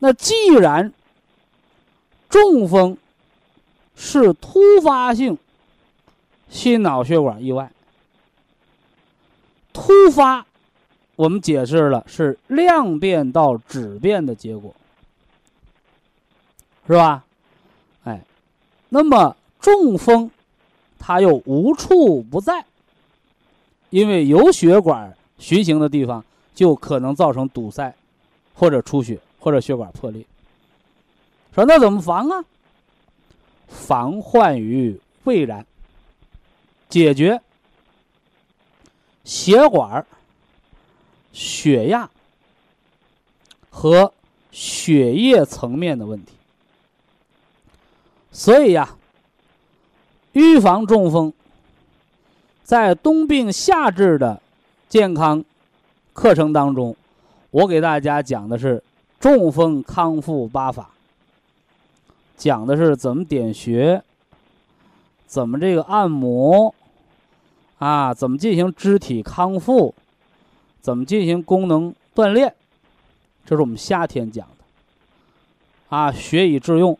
[0.00, 0.92] 那既然
[2.28, 2.96] 中风
[3.94, 5.38] 是突发性
[6.52, 7.72] 心脑血管意外，
[9.72, 10.46] 突发。
[11.16, 14.74] 我们解释了是量变到质变的结果，
[16.86, 17.24] 是吧？
[18.04, 18.20] 哎，
[18.88, 20.30] 那么中风，
[20.98, 22.64] 它又无处不在，
[23.90, 26.24] 因为有血管循行的地方
[26.54, 27.94] 就可能造成堵塞，
[28.54, 30.24] 或者出血，或者血管破裂。
[31.54, 32.44] 说那怎么防啊？
[33.68, 35.64] 防患于未然，
[36.92, 37.40] 解决
[39.24, 40.04] 血管。
[41.34, 42.10] 血压
[43.70, 44.12] 和
[44.50, 46.34] 血液层面的问题，
[48.30, 48.94] 所以呀，
[50.32, 51.32] 预防中风，
[52.62, 54.42] 在冬病夏治的
[54.90, 55.42] 健康
[56.12, 56.94] 课程当中，
[57.50, 58.84] 我给大家讲的是
[59.18, 60.90] 中风康复八法，
[62.36, 64.02] 讲的是怎么点穴，
[65.26, 66.74] 怎么这个按摩，
[67.84, 69.92] 啊，怎么进行肢体康复。
[70.80, 72.54] 怎么进行功能锻炼？
[73.44, 74.64] 这是我们夏天讲的。
[75.96, 76.96] 啊，学以致用。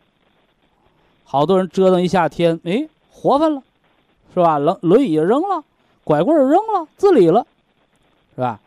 [1.24, 3.62] 好多人折腾一夏天，哎，活泛了，
[4.35, 4.59] 是吧？
[4.59, 5.62] 轮轮椅扔了，
[6.03, 7.47] 拐棍扔了，自理了，
[8.35, 8.61] 是吧？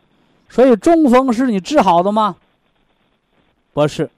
[0.48, 2.36] 所以中风是你治好的吗？
[3.74, 4.10] 不是，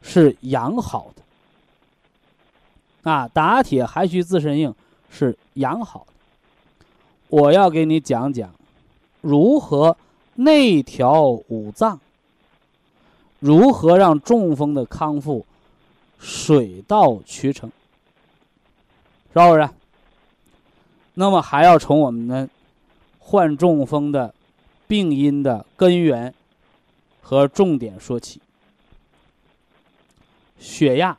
[0.00, 3.10] 是养好的。
[3.10, 4.74] 啊，打铁还需自身硬，
[5.10, 6.13] 是养好的。
[7.34, 8.54] 我要给你讲讲。
[9.20, 9.96] 如何
[10.36, 11.98] 内调五脏？
[13.40, 15.44] 如何让中风的康复
[16.20, 17.68] 水到渠成？
[19.32, 19.68] 是不是？
[21.14, 22.48] 那么还要从我们的
[23.18, 24.32] 患中风的
[24.86, 26.32] 病因的根源
[27.20, 28.40] 和重点说起：
[30.60, 31.18] 血压、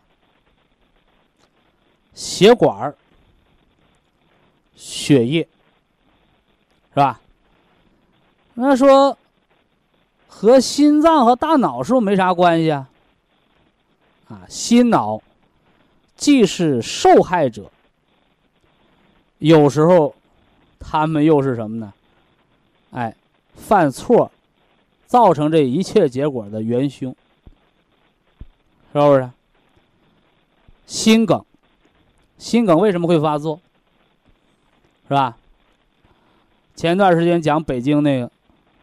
[2.13, 2.95] 血管、
[4.78, 5.45] 血液，
[6.96, 7.20] 是吧？
[8.54, 9.18] 那说
[10.30, 12.89] 和心脏和大脑是不是没啥关系啊？
[14.30, 15.22] 啊，心脑
[16.16, 17.70] 既是受害者，
[19.39, 20.16] 有时候
[20.80, 21.93] 他们又是什么呢？
[22.91, 23.14] 哎，
[23.56, 24.32] 犯错
[25.06, 27.14] 造成这一切结果的元凶，
[28.93, 29.30] 是不是？
[30.86, 31.43] 心梗，
[32.38, 33.60] 心梗为什么会发作？
[35.10, 35.38] 是吧？
[36.76, 38.32] 前段时间讲北京那个。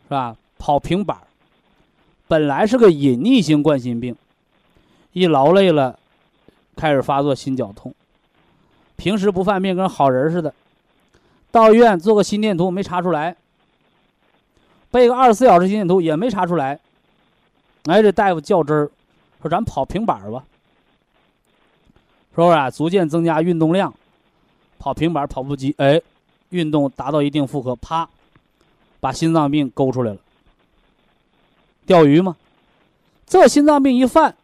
[0.04, 0.36] 是吧？
[0.58, 1.16] 跑平板
[2.28, 4.14] 本来是个隐匿性冠心病，
[5.12, 5.98] 一劳累了，
[6.76, 7.94] 开始发作心绞痛。
[8.96, 10.52] 平时不犯病，跟好人似的。
[11.50, 13.34] 到医院做个心电图没查出来，
[14.90, 16.78] 背个二十四小时心电图也没查出来。
[17.86, 18.90] 哎，这大夫较真儿，
[19.40, 20.44] 说咱跑平板吧，
[22.34, 22.70] 是不是啊？
[22.70, 23.94] 逐渐增加运动量，
[24.78, 25.98] 跑平板、跑步机，哎，
[26.52, 28.08] 运动达到一定负荷，啪。
[29.00, 30.18] 把心脏病勾出来了，
[31.84, 32.36] 钓鱼吗？
[33.26, 34.36] 这心脏病一犯，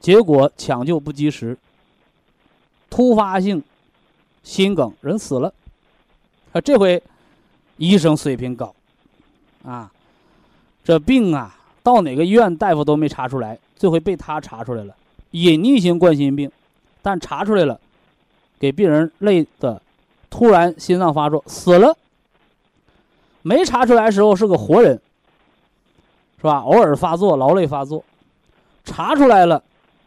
[0.00, 1.56] 结果抢救不及时，
[2.90, 3.62] 突发性
[4.42, 5.54] 心梗，人死了。
[6.52, 7.02] 啊，这回
[7.78, 8.74] 医生水平高，
[9.64, 9.90] 啊，
[10.84, 14.94] 这病啊，到哪个医院大夫都没查出来，这回被他查出来了，
[15.30, 16.52] 隐匿性冠心病，
[17.00, 17.80] 但查出来了，
[18.58, 19.80] 给病人累的，
[20.32, 21.94] 突然心脏发作，死了。
[23.42, 24.98] 没查出来时候是个活人，
[26.38, 26.60] 是吧？
[26.60, 28.02] 偶尔发作，劳累发作，
[28.82, 29.62] 查出来了，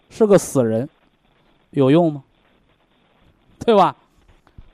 [0.09, 0.89] 是个死人，
[1.69, 2.23] 有用吗？
[3.59, 3.95] 对吧？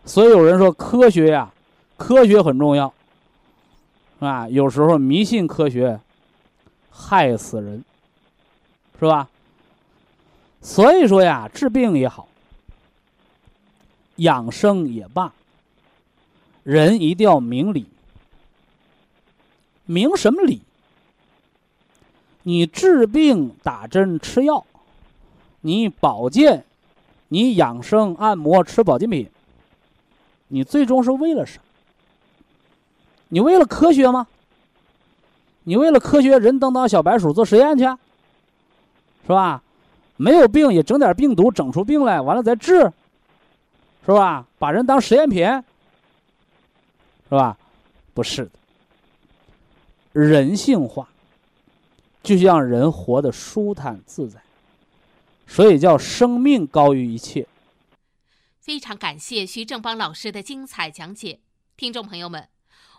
[0.05, 1.51] 所以有人说科学呀，
[1.97, 2.93] 科学很重要，
[4.19, 5.99] 啊，有时候迷信科学，
[6.89, 7.83] 害死人，
[8.97, 9.27] 是吧？
[10.61, 12.27] 所以说呀，治病也好，
[14.17, 15.33] 养生也罢，
[16.63, 17.85] 人一定要明理。
[19.85, 20.61] 明什么理？
[22.43, 24.65] 你治病打针吃药，
[25.61, 26.63] 你保健，
[27.27, 29.29] 你养生按摩吃保健品，
[30.47, 31.59] 你最终是为了啥？
[33.29, 34.27] 你为了科学吗？
[35.63, 39.61] 你为了科学，人当当小白鼠做实验去，是吧？
[40.17, 42.91] 没有病也整点病毒，整出病来，完了再治，
[44.05, 44.45] 是吧？
[44.57, 45.45] 把人当实验品，
[47.31, 47.57] 是吧？
[48.13, 48.51] 不是的，
[50.11, 51.07] 人性化，
[52.21, 54.43] 就是让人活得舒坦自在，
[55.47, 57.47] 所以叫生命高于一切。
[58.59, 61.39] 非常感谢徐正邦老师的精彩讲解，
[61.77, 62.49] 听众朋友们。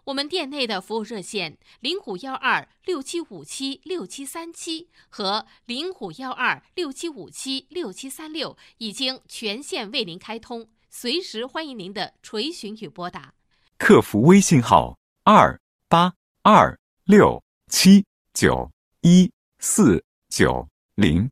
[0.05, 13.35] 我们店内的服务热线零五幺二六七五七六七三七和零五幺二六七五七六七三六已经全线为您开通，随时欢迎您的垂询与拨打。
[13.79, 16.13] 客服微信号二八
[16.43, 18.71] 二六七九
[19.01, 21.29] 一四九零，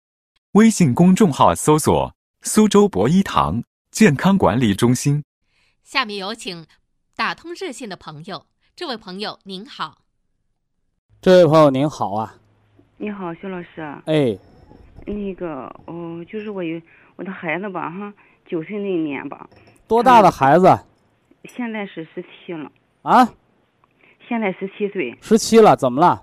[0.53, 5.23] 微信公众号搜索“苏州博一堂健康管理中心”。
[5.85, 6.67] 下面有请
[7.15, 8.47] 打通热线的朋友。
[8.75, 9.99] 这位朋友您好，
[11.21, 12.35] 这位朋友您好啊，
[12.97, 13.83] 你好，徐老师。
[14.07, 14.37] 哎，
[15.07, 16.81] 那个，哦，就是我有
[17.17, 18.13] 我的孩子吧，哈，
[18.47, 19.49] 九岁那年吧。
[19.87, 20.67] 多大的孩子？
[21.45, 22.71] 现在是十七了。
[23.03, 23.29] 啊？
[24.29, 25.17] 现在十七岁。
[25.21, 26.23] 十七了，怎么了？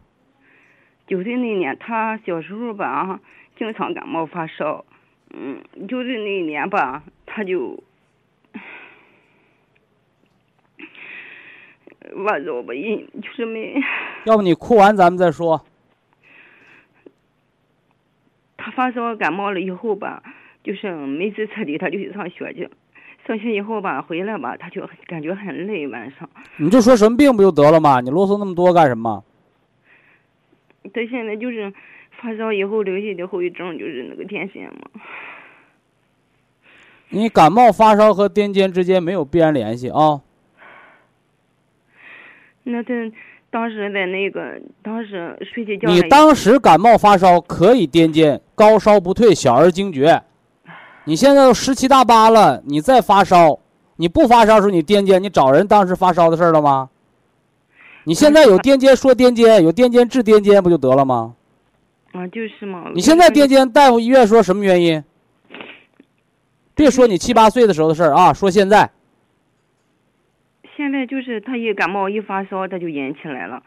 [1.07, 3.19] 九岁那年，他小时候吧，
[3.57, 4.85] 经常感冒发烧。
[5.31, 7.83] 嗯，九岁那年吧，他就。
[12.13, 13.75] 完了，我一就是没。
[14.25, 15.65] 要不你哭完咱们再说。
[18.55, 20.23] 他发烧感冒了以后吧，
[20.63, 22.69] 就是每次彻底他就去上学去，
[23.27, 26.29] 上学以后吧回来吧他就感觉很累晚上。
[26.55, 27.99] 你就说什么病不就得了吗？
[27.99, 29.23] 你啰嗦那么多干什么？
[30.93, 31.73] 他现在就是
[32.21, 35.01] 发烧以后留下的后遗症就是那个癫痫嘛。
[37.09, 40.21] 你感冒发烧和癫痫之间没有必然联系啊。
[42.63, 42.93] 那他
[43.49, 45.89] 当时在那个当时睡起觉。
[45.89, 50.23] 你当时感冒发烧可以癫痫，高烧不退，小儿惊厥。
[51.07, 53.59] 你现在都十七大八了，你再发烧，
[53.95, 56.89] 你不发烧时候你癫痫，你找人当时发烧的事儿了吗？
[58.03, 61.33] 你现在有癫痫说癫痫，有癫痫治癫痫不就得了吗？
[62.11, 62.91] 啊，就是嘛。
[62.93, 65.01] 你现在癫痫，大夫医院说什么原因？
[66.75, 68.91] 别说你七八岁的时候的事儿啊，说现在。
[70.75, 73.63] 现在就是他一感冒一发烧他就引起来了。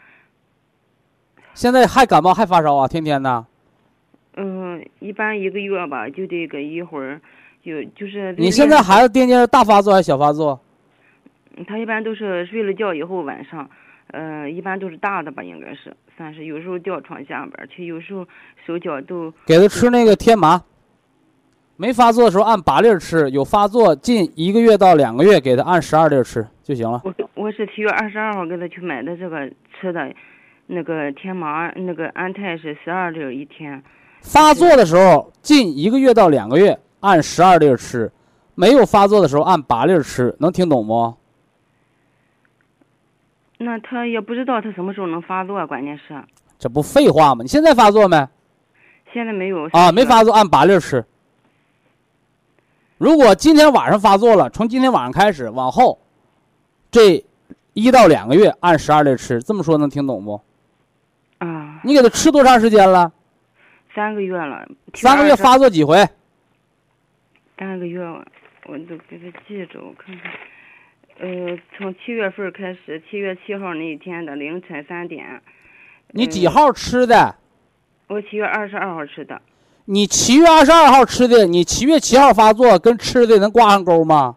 [1.55, 2.87] 现在还感冒还发烧啊？
[2.87, 3.47] 天天的。
[4.43, 7.21] 嗯，一般一个月吧，就得个一会儿，
[7.63, 8.35] 就就是。
[8.39, 10.59] 你现在孩子癫痫是大发作还是小发作？
[11.67, 13.69] 他一般都是睡了觉以后晚上，
[14.13, 18.27] 呃，一般都是大的吧，应该是算是有时候掉床下边去，有时候
[18.65, 19.31] 手脚都。
[19.45, 20.63] 给他吃那个天麻。
[21.77, 27.01] 没发作的时候按八粒吃，有发作近一个月到两个月给他按十二粒吃就行了。
[27.05, 30.11] 我我是七月二十二号给他去买的这个吃的，
[30.67, 33.83] 那个天麻那个安泰是十二粒一天。
[34.23, 38.11] 发作的时候近一个月到两个月按十二粒吃，
[38.55, 41.15] 没有发作的时候按八粒吃，能听懂不？
[43.59, 46.23] 那他也不知道他什么时候能发作，关键是。
[46.59, 47.43] 这不废话吗？
[47.43, 48.29] 你现在发作没？
[49.13, 49.69] 现在没有。
[49.73, 51.05] 啊，没发作按八粒吃。
[52.99, 55.99] 如果今天晚上发作了，从今天晚上开始往后，
[56.91, 57.25] 这
[57.73, 60.41] 一到两个月按十二粒吃，这么说能听懂不？
[61.39, 61.81] 啊。
[61.83, 63.11] 你给他吃多长时间了？
[63.95, 64.67] 三个月了。
[64.95, 65.97] 三个月发作几回？
[67.59, 68.01] 三个月，
[68.67, 70.33] 我都给他记着，我看看。
[71.19, 75.43] 呃，从七月份开始，七月七号那一天的凌晨三点。
[76.13, 77.37] 你几号吃的？
[78.09, 79.41] 我七月二十二号吃的。
[79.85, 84.37] 你七月二十二号吃的，你七月七号发作，跟吃的能挂上钩吗？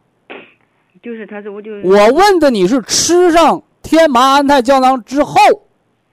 [1.01, 5.35] 就是他，是我就我问的你是吃上天麻安泰胶囊之后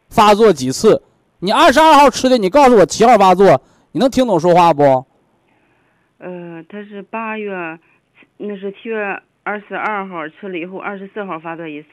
[0.08, 1.02] 发作几次？
[1.42, 3.62] 你二十二号吃的，你告诉我七号发作，
[3.92, 4.82] 你能听懂说话不？
[6.18, 7.78] 呃，他是八月，
[8.36, 11.88] 那是七月二十二号吃了以后，二十四号发作一次，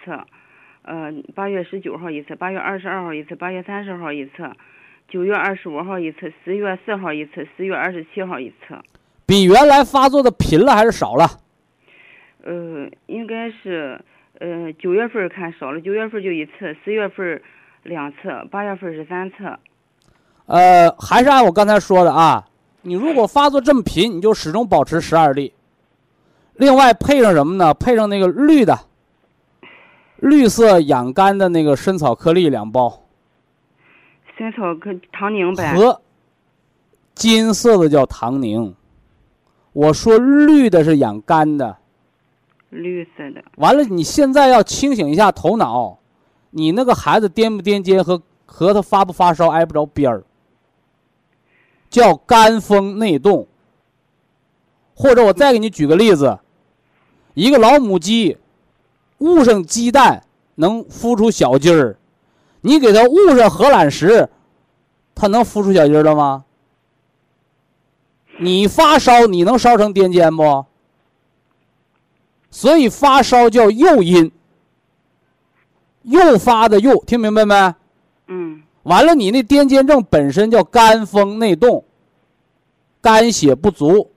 [0.82, 4.52] 呃，八月十九号一次，八月二十二号一次，八月三十号一次。
[5.08, 8.78] 九月二十五号一次，十月四号一次，十月二十七号一次。
[9.26, 11.26] 比原来发作的频了还是少了？
[12.43, 13.98] 呃，应该是，
[14.39, 17.41] 呃，九月份看少了，九月份就一次，十月份
[17.88, 18.17] 两次，
[18.51, 19.35] 八月份是三次。
[20.45, 22.45] 呃，还是按我刚才说的啊，
[22.81, 25.53] 你如果发作这么频，你就始终保持十二粒。
[26.55, 27.73] 另外配上什么呢？
[27.73, 28.77] 配上那个绿的，
[30.17, 33.03] 绿色养肝的那个参草颗粒两包，
[34.38, 35.73] 参草颗糖宁呗。
[35.73, 36.01] 和
[37.15, 38.75] 金色的叫糖宁。
[39.71, 41.77] 我说绿的是养肝的，
[42.69, 43.43] 绿色的。
[43.55, 45.97] 完了，你现在要清醒一下头脑，
[46.50, 50.24] 你那个孩子癫不癫痫和和他发不发烧挨不着边儿，
[51.89, 53.48] 叫肝风内动。
[54.95, 56.39] 或者我再给你举个例子，
[57.36, 58.38] 一个老母鸡
[59.20, 60.24] 捂上鸡蛋
[60.56, 61.98] 能孵出小鸡儿，
[62.62, 64.28] 你给它捂上鹅卵石，
[65.14, 66.45] 它能孵出小鸡儿了吗？
[68.39, 70.66] 你发烧，你能烧成癫痫不？
[72.50, 74.32] 所以发烧叫诱因，
[76.08, 77.76] 诱发的诱，听明白没？
[78.28, 78.64] 嗯。
[78.84, 81.84] 完了，你那癫痫症本身叫肝风内动，
[83.01, 84.10] 肝血不足，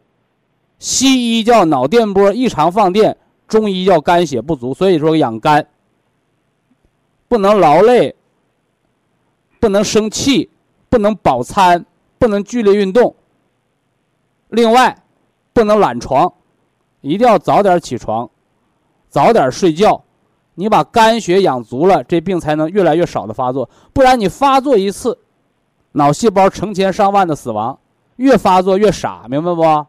[0.78, 3.16] 西医叫脑电波异常放电，
[3.48, 4.72] 中医叫肝血不足。
[4.72, 5.66] 所以说养肝，
[7.26, 8.14] 不能劳累，
[9.58, 10.48] 不能生气，
[10.88, 11.84] 不能饱餐，
[12.16, 13.16] 不能剧烈运动。
[14.50, 14.96] 另外，
[15.52, 16.32] 不能懒床，
[17.00, 18.30] 一定要早点起床，
[19.08, 20.00] 早点睡觉。
[20.54, 23.68] 你把肝血养足了，这病才能越来越少的发作。
[23.92, 25.18] 不然你发作一次，
[25.92, 27.78] 脑细胞成千上万的死亡，
[28.16, 29.86] 越发作越傻，明白不？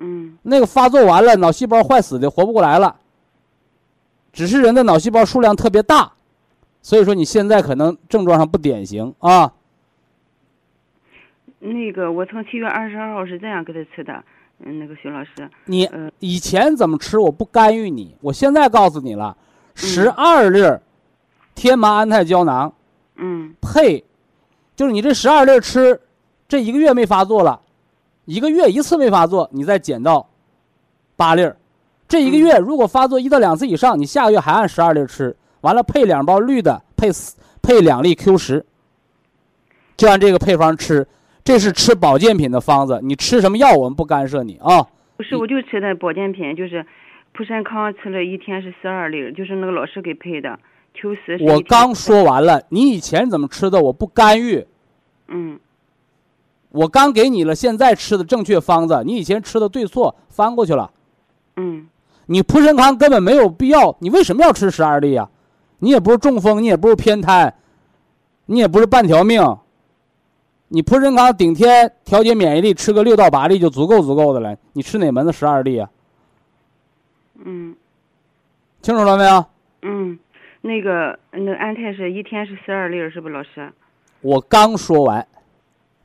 [0.00, 0.38] 嗯。
[0.42, 2.96] 那个发作完了，脑细胞坏死的，活不过来了。
[4.32, 6.12] 只是人的脑细胞数量特别大，
[6.80, 9.52] 所以说你现在可能症状上不典型啊。
[11.58, 14.24] 那个，我从七月二十二号是这样给他吃的，
[14.64, 15.30] 嗯，那个徐老师，
[15.66, 15.88] 你
[16.18, 19.36] 以前怎么吃我不干预你，我现在告诉你了，
[19.74, 20.62] 十二粒
[21.54, 22.72] 天麻安泰胶囊，
[23.16, 24.04] 嗯，配，
[24.76, 26.00] 就是你这十二粒吃，
[26.48, 27.60] 这一个月没发作了，
[28.24, 30.28] 一个月一次没发作，你再减到
[31.16, 31.50] 八粒
[32.08, 37.08] 这一个月如果发作一到两次以上，你下个月还按十二粒吃，完了配两包绿的，配
[37.62, 38.66] 配两粒 Q 十，
[39.96, 41.06] 就按这个配方吃。
[41.44, 44.86] 这是吃保健品的方子，你吃什么药我们不干涉你啊。
[45.16, 46.86] 不是，我就吃的保健品，就是
[47.34, 50.58] 普参康吃了一天是十二粒，就是那个老师给配的。
[50.94, 51.38] Q 十。
[51.42, 54.66] 我刚说完了，你以前怎么吃的我不干预。
[55.28, 55.58] 嗯。
[56.70, 60.90] 我刚给你了现在吃的正确方子，你以前吃的对错翻过去了。
[61.56, 61.88] 嗯。
[62.26, 65.28] 你蒲参康根本没有必要，你为什么要吃十二粒呀？
[65.78, 67.54] 你也不是中风，你也不是偏瘫，
[68.46, 69.42] 你也不是半条命。
[70.68, 74.56] 你蒲参康顶天调节免疫力，吃个六到八粒就足够足够的了。
[74.74, 75.90] 你吃哪门子十二粒啊？
[77.44, 77.74] 嗯，
[78.80, 79.44] 清楚了没有？
[79.82, 80.18] 嗯，
[80.60, 83.72] 那个那安泰是一天是十二粒，是不老师？
[84.20, 85.26] 我刚说完，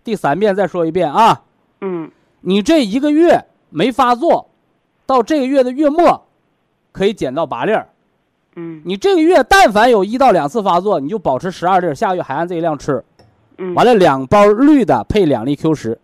[0.04, 1.44] 第三遍再说一遍啊。
[1.82, 2.10] 嗯。
[2.42, 4.50] 你这一个月没发作，
[5.06, 6.28] 到这个月的月末，
[6.92, 7.90] 可以减到八粒儿。
[8.56, 8.82] 嗯。
[8.86, 13.04] 你这个月但凡有一到两次发作，你就保持十二粒，下个月还按这一量吃。
[13.60, 16.00] 嗯完了，两包绿的配两粒 Q 十。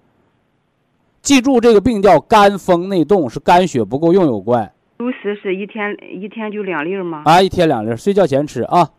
[1.21, 4.72] 记住，这个病叫肝风内动，是肝血不够用有关。
[5.03, 7.23] Q 十是一天一天就两粒吗？
[7.25, 8.89] 啊，一天两粒，睡觉前吃啊。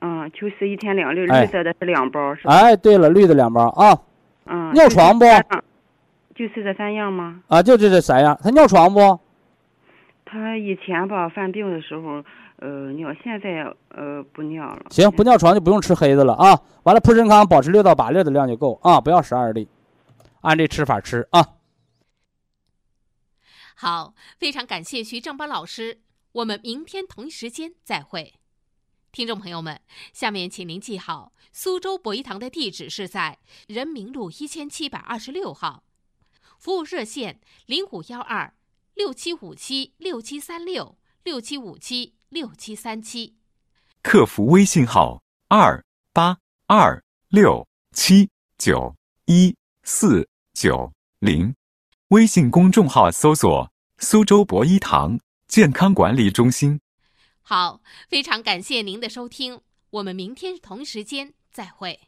[0.00, 2.54] 嗯，Q 十一天两粒，绿色的是两包，是吧？
[2.54, 3.96] 哎，对了，绿的两包啊。
[4.46, 4.72] 嗯。
[4.72, 5.24] 尿床不？
[6.34, 7.40] 就是这三样吗？
[7.46, 8.36] 啊，就这这三样。
[8.42, 9.20] 他尿床不？
[10.24, 12.24] 他以前吧犯病的时候。
[12.60, 14.86] 呃，尿现在呃不尿了。
[14.90, 16.58] 行，不尿床就不用吃黑的了啊。
[16.82, 19.68] 完了，普参康保持六到八粒的量就够啊，不要十二粒，
[20.40, 21.46] 按这吃法吃啊。
[23.80, 26.00] 好，非常感谢徐正邦老师，
[26.32, 28.34] 我们明天同一时间再会。
[29.12, 29.80] 听众朋友们，
[30.12, 35.84] 下面请您记好，苏州博一堂的地址是在人民路一千七百二十六号，
[36.58, 38.52] 服务热线零五幺二
[38.94, 42.14] 六七五七六七三六六七五七。
[42.30, 43.38] 六七三七，
[44.02, 51.54] 客服微信号二八二六七九一四九零，
[52.08, 56.80] 微信公众号搜索“苏州博一堂健康管理中心”。
[57.42, 62.00] 好，非常感谢您的收听，我们明天同时间再会。